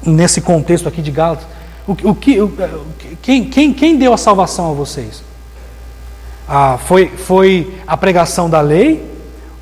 [0.05, 1.47] nesse contexto aqui de Gálatas.
[1.87, 2.53] O, o que, o,
[3.23, 5.23] quem, quem, quem deu a salvação a vocês?
[6.47, 9.03] Ah, foi, foi a pregação da lei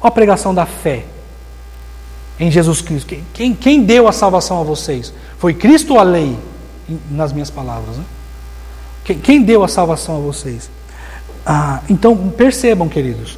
[0.01, 1.05] ou a pregação da fé
[2.38, 3.15] em Jesus Cristo?
[3.34, 5.13] Quem, quem deu a salvação a vocês?
[5.38, 6.38] Foi Cristo ou a lei?
[7.09, 7.95] Nas minhas palavras.
[7.95, 8.03] Né?
[9.05, 10.69] Quem, quem deu a salvação a vocês?
[11.46, 13.38] Ah, então percebam, queridos,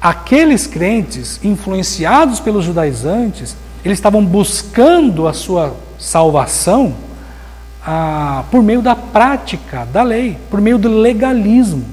[0.00, 6.94] aqueles crentes influenciados pelos judaizantes, eles estavam buscando a sua salvação
[7.84, 11.84] ah, por meio da prática da lei, por meio do legalismo.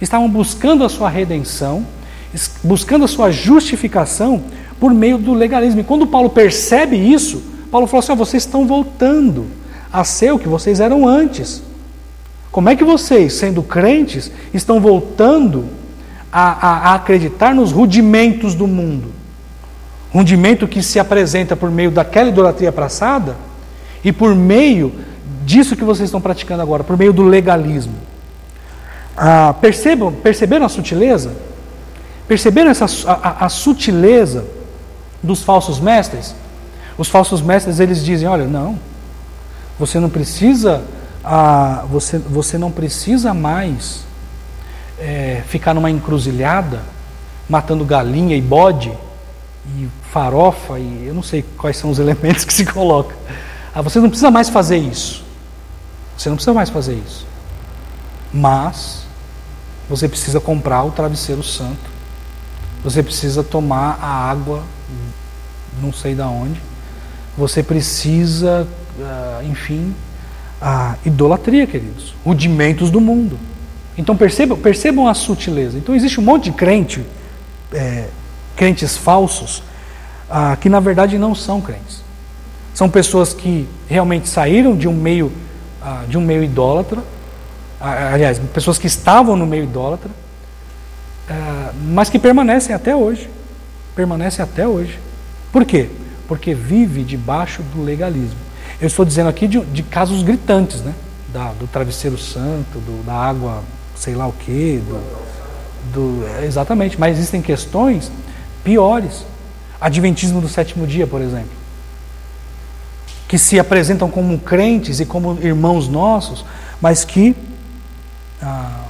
[0.00, 1.86] Estavam buscando a sua redenção,
[2.62, 4.42] buscando a sua justificação
[4.80, 5.80] por meio do legalismo.
[5.80, 9.46] E quando Paulo percebe isso, Paulo falou assim: oh, vocês estão voltando
[9.92, 11.62] a ser o que vocês eram antes.
[12.54, 15.64] Como é que vocês, sendo crentes, estão voltando
[16.32, 19.10] a, a, a acreditar nos rudimentos do mundo?
[20.12, 23.34] Rudimento que se apresenta por meio daquela idolatria passada
[24.04, 24.92] e por meio
[25.44, 27.96] disso que vocês estão praticando agora, por meio do legalismo.
[29.16, 31.32] Ah, percebam, perceberam a sutileza?
[32.28, 34.44] Perceberam essa, a, a, sutileza
[35.20, 36.36] dos falsos mestres?
[36.96, 38.78] Os falsos mestres eles dizem: olha, não,
[39.76, 40.84] você não precisa,
[41.24, 44.04] ah, você, você não precisa mais
[44.98, 46.82] é, ficar numa encruzilhada,
[47.48, 48.92] matando galinha e bode
[49.76, 53.16] e farofa e eu não sei quais são os elementos que se coloca.
[53.74, 55.24] Ah, você não precisa mais fazer isso.
[56.16, 57.26] Você não precisa mais fazer isso.
[58.32, 59.04] Mas
[59.88, 61.94] você precisa comprar o travesseiro santo.
[62.84, 64.62] Você precisa tomar a água,
[65.80, 66.60] não sei da onde.
[67.36, 68.68] Você precisa,
[69.00, 69.94] ah, enfim,
[70.66, 73.38] a idolatria, queridos, rudimentos do mundo.
[73.98, 75.76] Então percebam, percebam a sutileza.
[75.76, 77.04] Então existe um monte de crente,
[77.70, 78.08] é,
[78.56, 79.62] crentes falsos,
[80.30, 82.02] ah, que na verdade não são crentes.
[82.72, 85.30] São pessoas que realmente saíram de um meio
[85.82, 87.04] ah, de um meio idólatra,
[87.78, 90.10] ah, aliás, pessoas que estavam no meio idólatra,
[91.28, 93.28] ah, mas que permanecem até hoje.
[93.94, 94.98] Permanecem até hoje.
[95.52, 95.90] Por quê?
[96.26, 98.43] Porque vive debaixo do legalismo.
[98.84, 100.94] Eu estou dizendo aqui de, de casos gritantes, né?
[101.32, 103.62] Da, do travesseiro santo, do, da água,
[103.96, 105.00] sei lá o quê, do,
[105.92, 106.98] do, é, exatamente.
[107.00, 108.12] Mas existem questões
[108.62, 109.24] piores.
[109.80, 111.64] Adventismo do sétimo dia, por exemplo
[113.26, 116.44] que se apresentam como crentes e como irmãos nossos,
[116.80, 117.34] mas que
[118.40, 118.84] ah,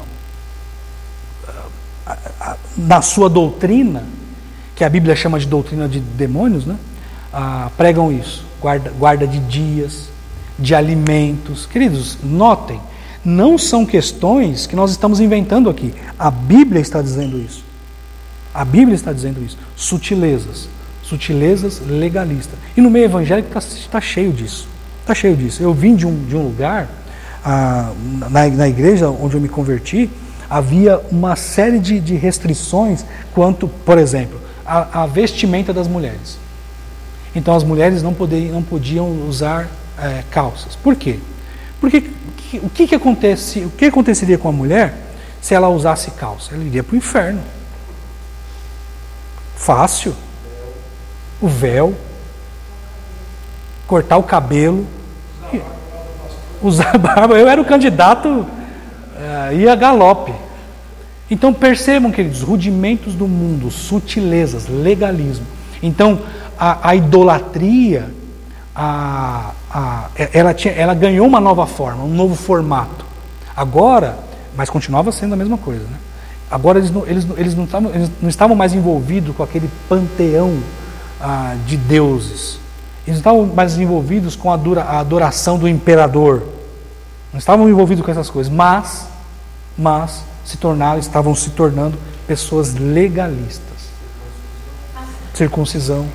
[2.06, 4.04] ah, na sua doutrina,
[4.74, 6.76] que a Bíblia chama de doutrina de demônios, né,
[7.32, 10.08] ah, pregam isso, guarda, guarda de dias,
[10.58, 11.66] de alimentos.
[11.66, 12.80] Queridos, notem,
[13.22, 15.92] não são questões que nós estamos inventando aqui.
[16.18, 17.62] A Bíblia está dizendo isso.
[18.54, 19.58] A Bíblia está dizendo isso.
[19.76, 20.68] Sutilezas
[21.04, 22.58] sutilezas legalistas.
[22.74, 23.60] E no meio evangélico está
[23.90, 24.66] tá cheio disso.
[25.02, 25.62] Está cheio disso.
[25.62, 26.88] Eu vim de um, de um lugar,
[27.44, 27.92] ah,
[28.30, 30.10] na, na igreja onde eu me converti,
[30.48, 33.04] havia uma série de, de restrições
[33.34, 36.38] quanto, por exemplo, a, a, vestimenta das mulheres.
[37.34, 39.68] Então as mulheres não, poder, não podiam usar
[39.98, 40.76] é, calças.
[40.76, 41.18] Por quê?
[41.80, 44.94] Porque que, o que, que, acontece, o que aconteceria com a mulher
[45.40, 46.54] se ela usasse calça?
[46.54, 47.42] Ela iria para o inferno.
[49.56, 50.14] Fácil
[51.40, 51.94] o véu,
[53.86, 54.86] cortar o cabelo,
[56.62, 57.36] usar barba.
[57.36, 60.32] Eu era o candidato, uh, ia galope.
[61.30, 65.46] Então percebam, queridos, rudimentos do mundo, sutilezas, legalismo.
[65.82, 66.20] Então
[66.58, 68.10] a, a idolatria,
[68.74, 73.04] a, a, ela, tinha, ela ganhou uma nova forma, um novo formato.
[73.56, 74.18] Agora,
[74.56, 75.84] mas continuava sendo a mesma coisa.
[75.84, 75.98] Né?
[76.50, 80.58] Agora eles não, eles, eles, não estavam, eles não estavam mais envolvidos com aquele panteão
[81.20, 82.58] ah, de deuses.
[83.06, 86.42] Eles estavam mais envolvidos com a, dura, a adoração do imperador.
[87.32, 89.06] Não estavam envolvidos com essas coisas, mas,
[89.76, 93.64] mas se tornaram, estavam se tornando pessoas legalistas.
[95.34, 96.06] Circuncisão.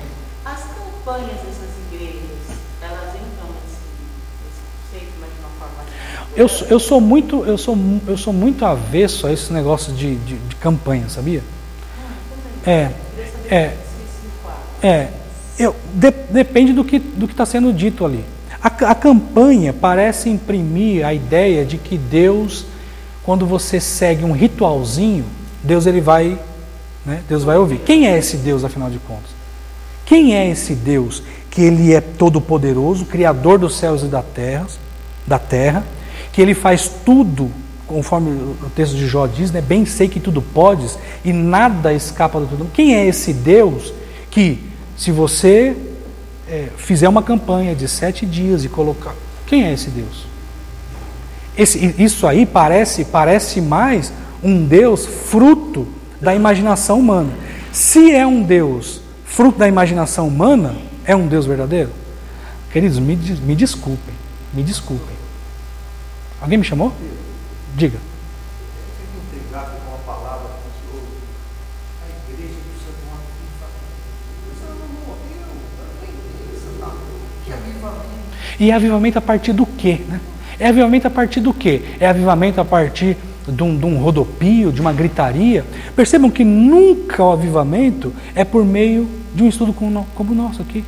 [0.44, 3.76] As campanhas dessas igrejas, elas entram nesse,
[4.42, 5.84] nesse conceito, mas de uma forma.
[6.40, 7.76] Eu, sou- eu sou muito, eu sou,
[8.06, 11.42] eu sou muito avesso a esse negócio de, de, de campanha, sabia?
[12.66, 12.88] É,
[13.50, 13.72] É.
[14.82, 15.08] é.
[15.58, 18.24] Eu, de- depende do que do está sendo dito ali.
[18.62, 22.64] A, a campanha parece imprimir a ideia de que Deus,
[23.22, 25.26] quando você segue um ritualzinho,
[25.62, 26.38] Deus ele vai,
[27.04, 27.80] né, Deus vai ouvir.
[27.84, 29.30] Quem é esse Deus, afinal de contas?
[30.06, 34.66] Quem é esse Deus que ele é todo poderoso, criador dos céus e da terra,
[35.26, 35.84] da terra,
[36.32, 37.50] que ele faz tudo,
[37.86, 42.38] conforme o texto de Jó diz, né, bem sei que tudo podes e nada escapa
[42.38, 42.66] do tudo.
[42.72, 43.92] Quem é esse Deus
[44.30, 44.62] que
[44.96, 45.76] se você
[46.48, 49.14] é, fizer uma campanha de sete dias e colocar,
[49.46, 50.26] quem é esse Deus?
[51.56, 54.12] Esse- isso aí parece, parece mais
[54.42, 55.86] um Deus fruto
[56.20, 57.32] da imaginação humana.
[57.72, 60.74] Se é um Deus fruto da imaginação humana,
[61.04, 61.90] é um Deus verdadeiro?
[62.72, 64.14] Queridos, me, me desculpem,
[64.54, 65.19] me desculpem.
[66.40, 66.92] Alguém me chamou?
[67.76, 67.98] Diga.
[78.58, 80.02] E é avivamento a partir do quê?
[80.06, 80.20] Né?
[80.58, 81.82] É avivamento a partir do quê?
[81.98, 83.16] É avivamento a partir
[83.48, 85.64] de um, de um rodopio, de uma gritaria?
[85.96, 90.84] Percebam que nunca o avivamento é por meio de um estudo como o nosso aqui.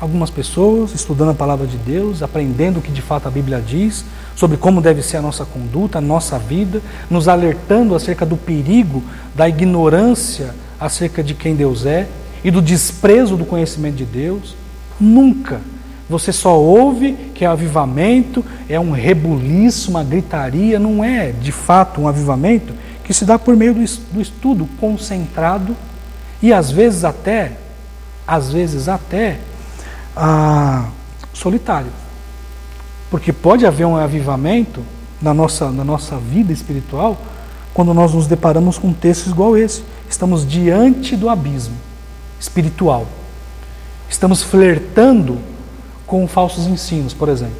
[0.00, 4.02] Algumas pessoas estudando a palavra de Deus, aprendendo o que de fato a Bíblia diz,
[4.34, 6.80] sobre como deve ser a nossa conduta, a nossa vida,
[7.10, 9.02] nos alertando acerca do perigo
[9.34, 12.08] da ignorância acerca de quem Deus é
[12.42, 14.56] e do desprezo do conhecimento de Deus.
[14.98, 15.60] Nunca.
[16.08, 22.00] Você só ouve que é avivamento, é um rebuliço, uma gritaria, não é de fato
[22.00, 22.72] um avivamento
[23.04, 25.76] que se dá por meio do es- do estudo concentrado
[26.42, 27.52] e às vezes até,
[28.26, 29.38] às vezes até
[31.32, 31.90] solitário.
[33.10, 34.82] Porque pode haver um avivamento
[35.20, 37.18] na nossa, na nossa vida espiritual
[37.72, 39.82] quando nós nos deparamos com textos igual esse.
[40.08, 41.76] Estamos diante do abismo
[42.38, 43.06] espiritual.
[44.08, 45.38] Estamos flertando
[46.06, 47.56] com falsos ensinos, por exemplo.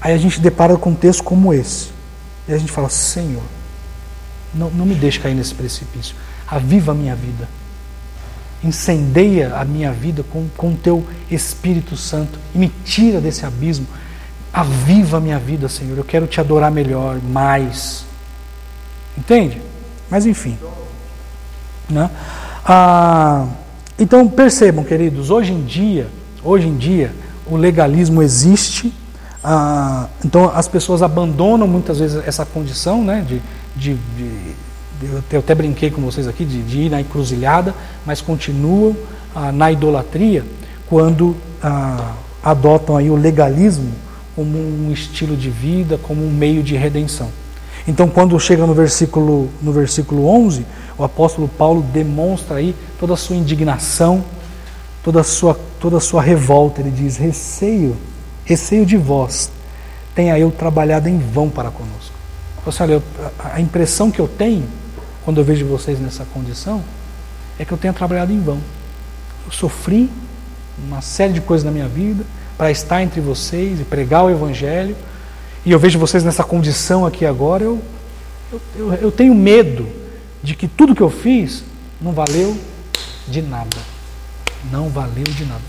[0.00, 1.90] Aí a gente depara com um texto como esse.
[2.48, 3.42] E a gente fala: Senhor,
[4.54, 6.16] não, não me deixe cair nesse precipício.
[6.46, 7.48] Aviva a minha vida.
[8.64, 10.24] Incendeia a minha vida
[10.56, 13.86] com o teu Espírito Santo e me tira desse abismo.
[14.52, 15.96] Aviva a minha vida, Senhor.
[15.98, 18.04] Eu quero te adorar melhor, mais.
[19.18, 19.60] Entende?
[20.10, 20.56] Mas enfim.
[21.88, 22.08] Né?
[22.64, 23.46] Ah,
[23.98, 26.06] então percebam, queridos, hoje em dia,
[26.44, 27.12] hoje em dia,
[27.46, 28.92] o legalismo existe.
[29.42, 33.42] ah, então as pessoas abandonam muitas vezes essa condição, né, de,
[33.74, 34.54] de, de-
[35.30, 37.74] eu até- brinquei com vocês aqui de, de ir na encruzilhada,
[38.06, 38.96] mas continuam
[39.34, 40.44] ah, na idolatria
[40.86, 43.92] quando ah, adotam aí o legalismo
[44.34, 47.28] como um estilo de vida, como um meio de redenção.
[47.86, 50.64] Então, quando chega no versículo, no versículo 11,
[50.96, 54.24] o apóstolo Paulo demonstra aí toda a sua indignação,
[55.02, 56.80] toda a sua, toda a sua revolta.
[56.80, 57.96] Ele diz: Receio,
[58.44, 59.50] receio de vós,
[60.14, 62.12] tenha eu trabalhado em vão para conosco.
[62.64, 63.02] Assim, olha,
[63.52, 64.64] a impressão que eu tenho,
[65.24, 66.82] quando eu vejo vocês nessa condição,
[67.58, 68.58] é que eu tenho trabalhado em vão.
[69.46, 70.10] Eu sofri
[70.86, 72.24] uma série de coisas na minha vida
[72.56, 74.96] para estar entre vocês e pregar o Evangelho.
[75.64, 77.64] E eu vejo vocês nessa condição aqui agora.
[77.64, 77.80] Eu,
[78.52, 79.88] eu, eu, eu tenho medo
[80.42, 81.64] de que tudo que eu fiz
[82.00, 82.56] não valeu
[83.28, 83.76] de nada.
[84.70, 85.62] Não valeu de nada.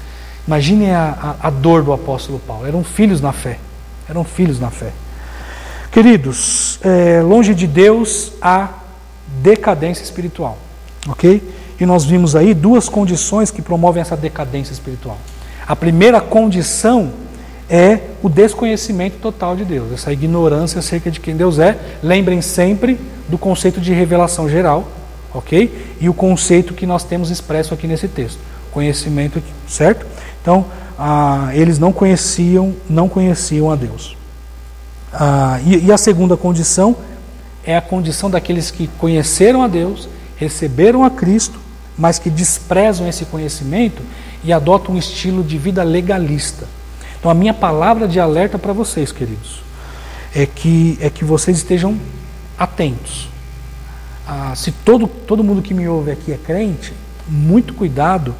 [0.47, 2.65] Imaginem a, a, a dor do apóstolo Paulo.
[2.65, 3.59] Eram filhos na fé.
[4.09, 4.91] Eram filhos na fé.
[5.91, 8.69] Queridos, é, longe de Deus há
[9.41, 10.57] decadência espiritual.
[11.07, 11.41] Ok?
[11.79, 15.17] E nós vimos aí duas condições que promovem essa decadência espiritual.
[15.67, 17.11] A primeira condição
[17.69, 21.77] é o desconhecimento total de Deus, essa ignorância acerca de quem Deus é.
[22.01, 24.88] Lembrem sempre do conceito de revelação geral,
[25.34, 25.95] ok?
[25.99, 28.39] E o conceito que nós temos expresso aqui nesse texto,
[28.71, 30.05] conhecimento, certo?
[30.41, 30.65] Então,
[30.99, 34.15] ah, eles não conheciam, não conheciam a Deus.
[35.11, 36.95] Ah, e, e a segunda condição
[37.66, 41.59] é a condição daqueles que conheceram a Deus, receberam a Cristo,
[41.97, 44.01] mas que desprezam esse conhecimento
[44.43, 46.68] e adotam um estilo de vida legalista.
[47.20, 49.61] Então, a minha palavra de alerta para vocês, queridos,
[50.36, 51.97] é que, é que vocês estejam
[52.57, 53.30] atentos.
[54.28, 56.93] Ah, se todo, todo mundo que me ouve aqui é crente,
[57.28, 58.36] muito cuidado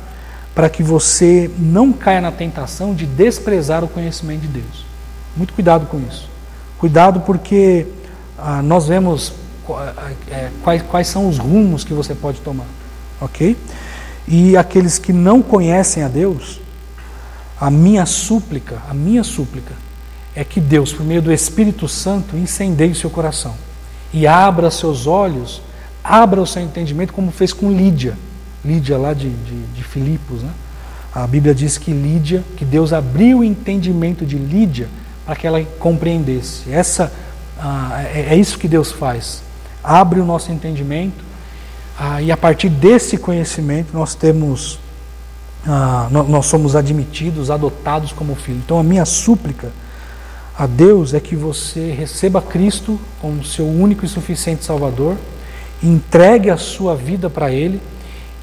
[0.54, 4.86] para que você não caia na tentação de desprezar o conhecimento de Deus.
[5.36, 6.30] Muito cuidado com isso.
[6.78, 7.88] Cuidado porque
[8.38, 9.34] ah, nós vemos
[10.30, 12.68] é, quais, quais são os rumos que você pode tomar,
[13.22, 13.58] ok?
[14.28, 16.60] E aqueles que não conhecem a Deus,
[17.60, 19.74] a minha súplica, a minha súplica
[20.36, 23.56] é que Deus, por meio do Espírito Santo, incendeie seu coração
[24.14, 25.62] e abra seus olhos,
[26.04, 28.18] abra o seu entendimento, como fez com Lídia,
[28.66, 30.52] Lídia lá de, de, de Filipos, né?
[31.14, 34.90] A Bíblia diz que Lídia, que Deus abriu o entendimento de Lídia
[35.26, 36.72] para que ela compreendesse.
[36.72, 37.14] Essa
[37.66, 39.42] ah, é, é, isso que Deus faz.
[39.82, 41.24] Abre o nosso entendimento
[41.98, 44.80] ah, e a partir desse conhecimento nós temos,
[45.66, 48.58] ah, nós somos admitidos, adotados como filho.
[48.58, 49.72] Então a minha súplica
[50.60, 55.16] a Deus é que você receba Cristo como seu único e suficiente Salvador,
[55.82, 57.82] entregue a sua vida para Ele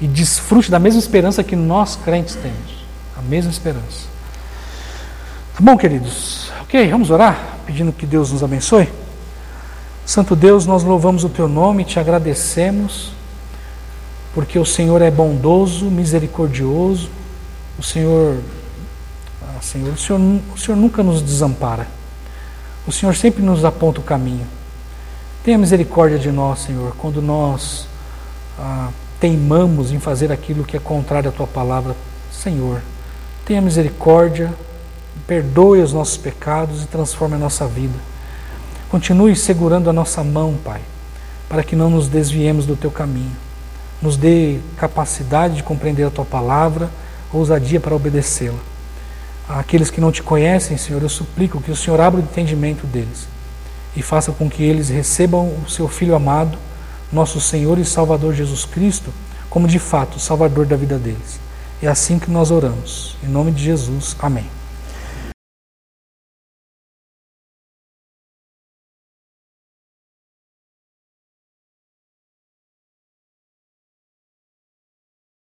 [0.01, 2.81] e desfrute da mesma esperança que nós crentes temos.
[3.15, 4.09] A mesma esperança.
[5.53, 6.51] Tá bom, queridos?
[6.63, 8.89] Ok, vamos orar, pedindo que Deus nos abençoe.
[10.11, 13.13] Santo Deus, nós louvamos o Teu nome te agradecemos,
[14.33, 17.09] porque o Senhor é bondoso, misericordioso,
[17.79, 18.39] o Senhor,
[19.41, 20.19] ah, Senhor, o Senhor,
[20.53, 21.87] o Senhor nunca nos desampara,
[22.85, 24.45] o Senhor sempre nos aponta o caminho.
[25.45, 27.87] Tenha misericórdia de nós, Senhor, quando nós
[28.59, 31.95] ah, teimamos em fazer aquilo que é contrário à tua palavra,
[32.29, 32.81] Senhor,
[33.45, 34.53] tenha misericórdia,
[35.25, 38.10] perdoe os nossos pecados e transforme a nossa vida.
[38.91, 40.81] Continue segurando a nossa mão, Pai,
[41.47, 43.31] para que não nos desviemos do teu caminho.
[44.01, 46.89] Nos dê capacidade de compreender a tua palavra,
[47.31, 48.59] ousadia para obedecê-la.
[49.47, 53.29] Aqueles que não te conhecem, Senhor, eu suplico que o Senhor abra o entendimento deles
[53.95, 56.57] e faça com que eles recebam o seu Filho amado
[57.13, 59.09] nosso Senhor e Salvador Jesus Cristo,
[59.49, 61.39] como de fato o Salvador da vida deles.
[61.81, 63.15] É assim que nós oramos.
[63.23, 64.17] Em nome de Jesus.
[64.19, 64.60] Amém.